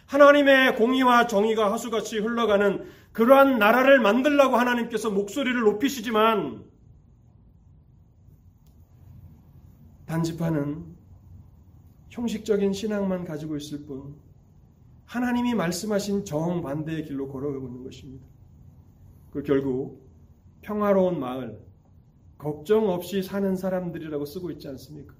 하나님의 0.05 0.75
공의와 0.75 1.27
정의가 1.27 1.71
하수같이 1.71 2.19
흘러가는 2.19 2.85
그러한 3.13 3.57
나라를 3.57 3.99
만들라고 3.99 4.57
하나님께서 4.57 5.09
목소리를 5.09 5.59
높이시지만 5.61 6.63
단지파는 10.05 10.93
형식적인 12.09 12.73
신앙만 12.73 13.25
가지고 13.25 13.55
있을 13.55 13.85
뿐 13.85 14.15
하나님이 15.05 15.55
말씀하신 15.55 16.25
정반대의 16.25 17.05
길로 17.05 17.27
걸어가고 17.29 17.67
있는 17.67 17.83
것입니다. 17.83 18.32
그 19.33 19.41
결국 19.41 20.07
평화로운 20.61 21.19
마을, 21.19 21.57
걱정 22.37 22.87
없이 22.89 23.23
사는 23.23 23.55
사람들이라고 23.55 24.25
쓰고 24.25 24.51
있지 24.51 24.67
않습니까? 24.67 25.15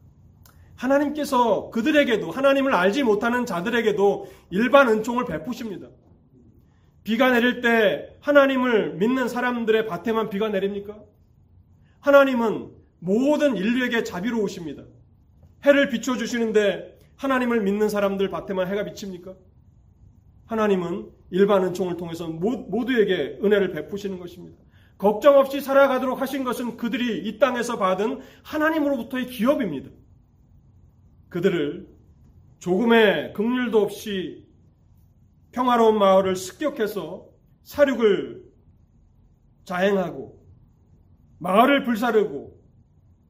하나님께서 0.76 1.72
그들에게도 1.72 2.30
하나님을 2.30 2.76
알지 2.76 3.01
못하는 3.01 3.47
자들에게도 3.47 4.28
일반 4.51 4.88
은총을 4.88 5.26
베푸십니다. 5.26 5.89
비가 7.03 7.32
내릴 7.32 7.61
때 7.61 8.16
하나님을 8.22 8.93
믿는 8.97 9.28
사람들의 9.28 9.88
밭에만 9.88 10.30
비가 10.30 10.47
내립니까? 10.49 11.03
하나님은 11.99 12.72
모든 12.99 13.57
인류에게 13.57 14.03
자비로우십니다. 14.03 14.84
해를 15.66 15.89
비춰주시는데 15.89 16.99
하나님을 17.16 17.61
믿는 17.61 17.89
사람들 17.89 18.30
밭에만 18.30 18.68
해가 18.68 18.86
비칩니까? 18.86 19.34
하나님은 20.45 21.09
일반 21.34 21.63
은총을 21.63 21.97
통해서 21.97 22.27
모두에게 22.27 23.39
은혜를 23.43 23.71
베푸시는 23.71 24.19
것입니다. 24.19 24.55
걱정 24.99 25.39
없이 25.39 25.61
살아가도록 25.61 26.21
하신 26.21 26.43
것은 26.43 26.77
그들이 26.77 27.27
이 27.27 27.39
땅에서 27.39 27.79
받은 27.79 28.21
하나님으로부터의 28.43 29.25
기업입니다. 29.25 29.89
그들을 31.29 31.88
조금의 32.59 33.34
극률도 33.34 33.81
없이 33.81 34.47
평화로운 35.53 35.97
마을을 35.97 36.36
습격해서 36.36 37.27
사륙을 37.63 38.43
자행하고 39.65 40.39
마을을 41.39 41.84
불사르고 41.84 42.61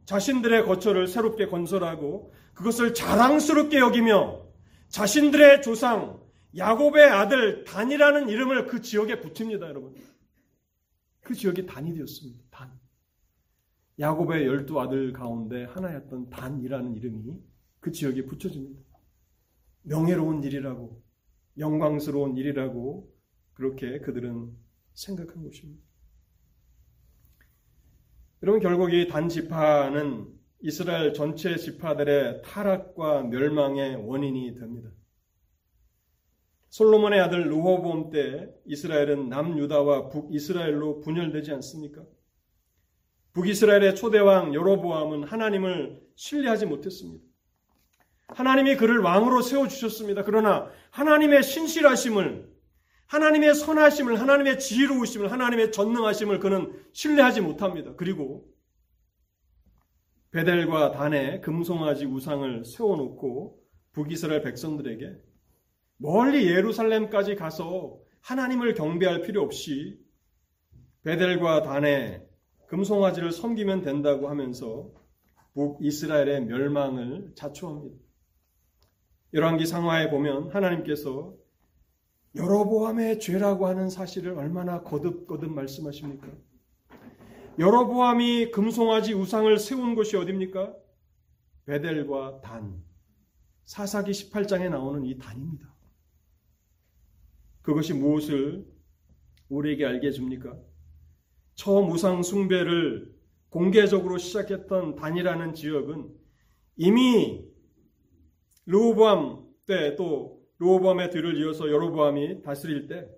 자신들의 0.04 0.66
거처를 0.66 1.08
새롭게 1.08 1.48
건설하고 1.48 2.34
그것을 2.54 2.94
자랑스럽게 2.94 3.80
여기며 3.80 4.42
자신들의 4.90 5.62
조상 5.62 6.23
야곱의 6.56 7.04
아들 7.10 7.64
단이라는 7.64 8.30
이름을 8.30 8.68
그 8.68 8.82
지역에 8.82 9.20
붙입니다, 9.20 9.68
여러분. 9.68 9.96
그 11.22 11.34
지역이 11.34 11.66
단이 11.66 11.94
되었습니다. 11.94 12.44
단. 12.52 12.72
야곱의 14.00 14.46
열두 14.46 14.80
아들 14.80 15.14
가운데 15.14 15.64
하나였던 15.66 16.30
단이라는 16.30 16.96
이름이 16.96 17.40
그 17.80 17.92
지역에 17.92 18.26
붙여집니다. 18.26 18.82
명예로운 19.84 20.44
일이라고, 20.44 21.02
영광스러운 21.58 22.38
일이라고 22.38 23.12
그렇게 23.54 24.00
그들은 24.00 24.52
생각한 24.94 25.44
것입니다. 25.44 25.82
여러분 28.42 28.62
결국 28.62 28.94
이 28.94 29.08
단 29.08 29.30
지파는 29.30 30.28
이스라엘 30.62 31.14
전체 31.14 31.56
지파들의 31.56 32.42
타락과 32.44 33.24
멸망의 33.24 33.96
원인이 34.08 34.56
됩니다. 34.56 34.90
솔로몬의 36.74 37.22
아들 37.22 37.52
르호보암 37.52 38.10
때 38.10 38.52
이스라엘은 38.66 39.30
남유다와 39.30 40.10
북이스라엘로 40.10 41.02
분열되지 41.02 41.52
않습니까? 41.52 42.04
북이스라엘의 43.34 43.96
초대왕 43.96 44.56
여로보암은 44.56 45.26
하나님을 45.26 46.02
신뢰하지 46.16 46.66
못했습니다. 46.66 47.24
하나님이 48.30 48.76
그를 48.78 49.02
왕으로 49.02 49.44
세워 49.44 49.68
주셨습니다. 49.68 50.24
그러나 50.24 50.68
하나님의 50.90 51.44
신실하심을 51.44 52.52
하나님의 53.06 53.54
선하심을 53.54 54.20
하나님의 54.20 54.60
지혜로우심을 54.60 55.32
하나님의 55.32 55.72
전능하심을 55.72 56.40
그는 56.40 56.74
신뢰하지 56.92 57.42
못합니다. 57.42 57.94
그리고 57.96 58.52
베델과 60.32 60.94
단에 60.94 61.40
금송아지 61.42 62.08
우상을 62.08 62.66
세워놓고 62.66 63.60
북이스라엘 63.92 64.42
백성들에게 64.42 65.33
멀리 65.98 66.48
예루살렘까지 66.50 67.36
가서 67.36 68.00
하나님을 68.22 68.74
경배할 68.74 69.22
필요 69.22 69.42
없이 69.42 70.00
베델과 71.04 71.64
단에 71.64 72.26
금송아지를 72.68 73.32
섬기면 73.32 73.82
된다고 73.82 74.30
하면서 74.30 74.90
북이스라엘의 75.54 76.46
멸망을 76.46 77.34
자초합니다. 77.36 77.96
열왕기 79.34 79.66
상하에 79.66 80.10
보면 80.10 80.50
하나님께서 80.52 81.36
여로보암의 82.36 83.20
죄라고 83.20 83.68
하는 83.68 83.90
사실을 83.90 84.38
얼마나 84.38 84.82
거듭거듭 84.82 85.52
말씀하십니까? 85.52 86.28
여로보암이 87.60 88.52
금송아지 88.52 89.14
우상을 89.14 89.56
세운 89.60 89.94
곳이 89.94 90.18
어딥니까? 90.18 90.74
베델과 91.66 92.42
단. 92.42 92.84
사사기 93.66 94.12
18장에 94.12 94.70
나오는 94.70 95.06
이 95.06 95.18
단입니다. 95.18 95.73
그것이 97.64 97.94
무엇을 97.94 98.66
우리에게 99.50 99.86
알게 99.86 100.08
해줍니까? 100.08 100.56
처음 101.56 101.92
우상 101.92 102.22
숭배를 102.22 103.14
공개적으로 103.50 104.18
시작했던 104.18 104.96
단이라는 104.96 105.54
지역은 105.56 106.10
이미 106.78 107.46
르호보암 108.66 109.44
때 109.66 109.96
또 109.96 110.44
르호보암의 110.60 111.10
뒤를 111.12 111.38
이어서 111.38 111.70
여로보암이 111.70 112.42
다스릴 112.42 112.88
때 112.88 113.10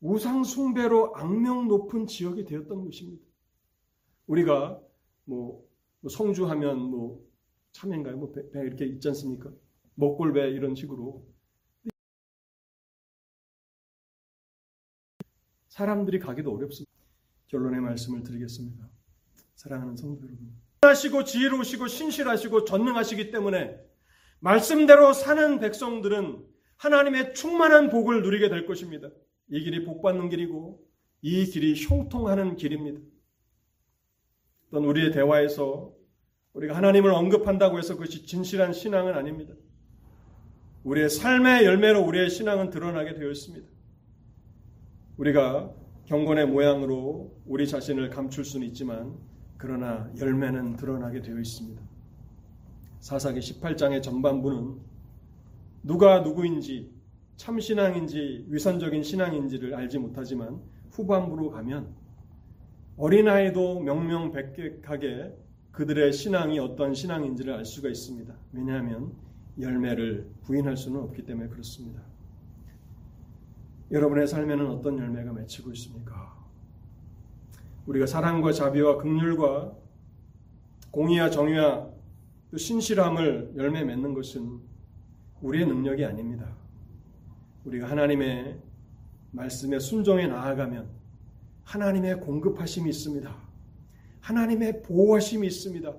우상 0.00 0.44
숭배로 0.44 1.14
악명 1.14 1.68
높은 1.68 2.06
지역이 2.06 2.44
되었던 2.44 2.84
것입니다. 2.84 3.22
우리가 4.26 4.80
뭐, 5.24 5.64
뭐 6.00 6.10
성주하면 6.10 6.78
뭐 6.78 7.24
참인가요? 7.72 8.16
뭐 8.16 8.32
이렇게 8.54 8.86
있지 8.86 9.08
않습니까? 9.08 9.50
먹골배 9.94 10.50
이런 10.50 10.74
식으로 10.74 11.26
사람들이 15.78 16.18
가기도 16.18 16.52
어렵습니다. 16.56 16.90
결론의 17.46 17.80
말씀을 17.80 18.24
드리겠습니다. 18.24 18.88
사랑하는 19.54 19.96
성도 19.96 20.26
여러분. 20.26 20.52
하시고 20.82 21.22
지혜로우시고 21.22 21.86
신실하시고 21.86 22.64
전능하시기 22.64 23.30
때문에 23.30 23.78
말씀대로 24.40 25.12
사는 25.12 25.60
백성들은 25.60 26.44
하나님의 26.78 27.34
충만한 27.34 27.90
복을 27.90 28.22
누리게 28.22 28.48
될 28.48 28.66
것입니다. 28.66 29.08
이 29.50 29.62
길이 29.62 29.84
복받는 29.84 30.30
길이고 30.30 30.84
이 31.22 31.44
길이 31.44 31.80
형통하는 31.80 32.56
길입니다. 32.56 33.00
어떤 34.66 34.84
우리의 34.84 35.12
대화에서 35.12 35.94
우리가 36.54 36.76
하나님을 36.76 37.12
언급한다고 37.12 37.78
해서 37.78 37.94
그것이 37.94 38.26
진실한 38.26 38.72
신앙은 38.72 39.14
아닙니다. 39.14 39.54
우리의 40.82 41.08
삶의 41.08 41.64
열매로 41.64 42.02
우리의 42.02 42.30
신앙은 42.30 42.70
드러나게 42.70 43.14
되어 43.14 43.30
있습니다. 43.30 43.77
우리가 45.18 45.72
경건의 46.06 46.46
모양으로 46.46 47.36
우리 47.44 47.66
자신을 47.66 48.08
감출 48.10 48.44
수는 48.44 48.66
있지만 48.68 49.14
그러나 49.56 50.08
열매는 50.18 50.76
드러나게 50.76 51.20
되어 51.20 51.38
있습니다. 51.38 51.82
사사기 53.00 53.40
18장의 53.40 54.02
전반부는 54.02 54.76
누가 55.82 56.20
누구인지 56.20 56.90
참신앙인지 57.36 58.46
위선적인 58.48 59.02
신앙인지를 59.02 59.74
알지 59.74 59.98
못하지만 59.98 60.60
후반부로 60.90 61.50
가면 61.50 61.94
어린아이도 62.96 63.80
명명백백하게 63.80 65.34
그들의 65.72 66.12
신앙이 66.12 66.58
어떤 66.58 66.94
신앙인지를 66.94 67.54
알 67.54 67.64
수가 67.64 67.88
있습니다. 67.88 68.34
왜냐하면 68.52 69.12
열매를 69.60 70.28
부인할 70.42 70.76
수는 70.76 71.00
없기 71.00 71.24
때문에 71.24 71.48
그렇습니다. 71.48 72.02
여러분의 73.90 74.26
삶에는 74.26 74.66
어떤 74.70 74.98
열매가 74.98 75.32
맺히고 75.32 75.72
있습니까? 75.72 76.36
우리가 77.86 78.06
사랑과 78.06 78.52
자비와 78.52 78.98
극률과 78.98 79.72
공의와 80.90 81.30
정의와 81.30 81.88
또 82.50 82.56
신실함을 82.56 83.54
열매 83.56 83.84
맺는 83.84 84.14
것은 84.14 84.60
우리의 85.40 85.66
능력이 85.66 86.04
아닙니다. 86.04 86.54
우리가 87.64 87.88
하나님의 87.90 88.60
말씀에 89.30 89.78
순종해 89.78 90.26
나아가면 90.26 90.88
하나님의 91.64 92.20
공급하심이 92.20 92.88
있습니다. 92.90 93.36
하나님의 94.20 94.82
보호하심이 94.82 95.46
있습니다. 95.46 95.94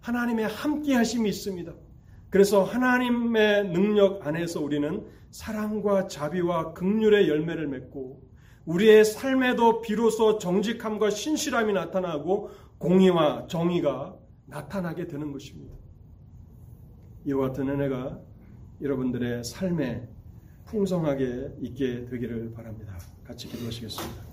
하나님의 0.00 0.46
함께하심이 0.48 1.28
있습니다. 1.28 1.72
그래서 2.32 2.64
하나님의 2.64 3.68
능력 3.72 4.26
안에서 4.26 4.62
우리는 4.62 5.04
사랑과 5.30 6.06
자비와 6.06 6.72
극률의 6.72 7.28
열매를 7.28 7.68
맺고 7.68 8.22
우리의 8.64 9.04
삶에도 9.04 9.82
비로소 9.82 10.38
정직함과 10.38 11.10
신실함이 11.10 11.74
나타나고 11.74 12.48
공의와 12.78 13.48
정의가 13.48 14.16
나타나게 14.46 15.08
되는 15.08 15.30
것입니다. 15.30 15.74
이와 17.26 17.48
같은 17.48 17.68
은혜가 17.68 18.18
여러분들의 18.80 19.44
삶에 19.44 20.08
풍성하게 20.64 21.56
있게 21.60 22.06
되기를 22.06 22.54
바랍니다. 22.54 22.98
같이 23.24 23.46
기도하시겠습니다. 23.48 24.31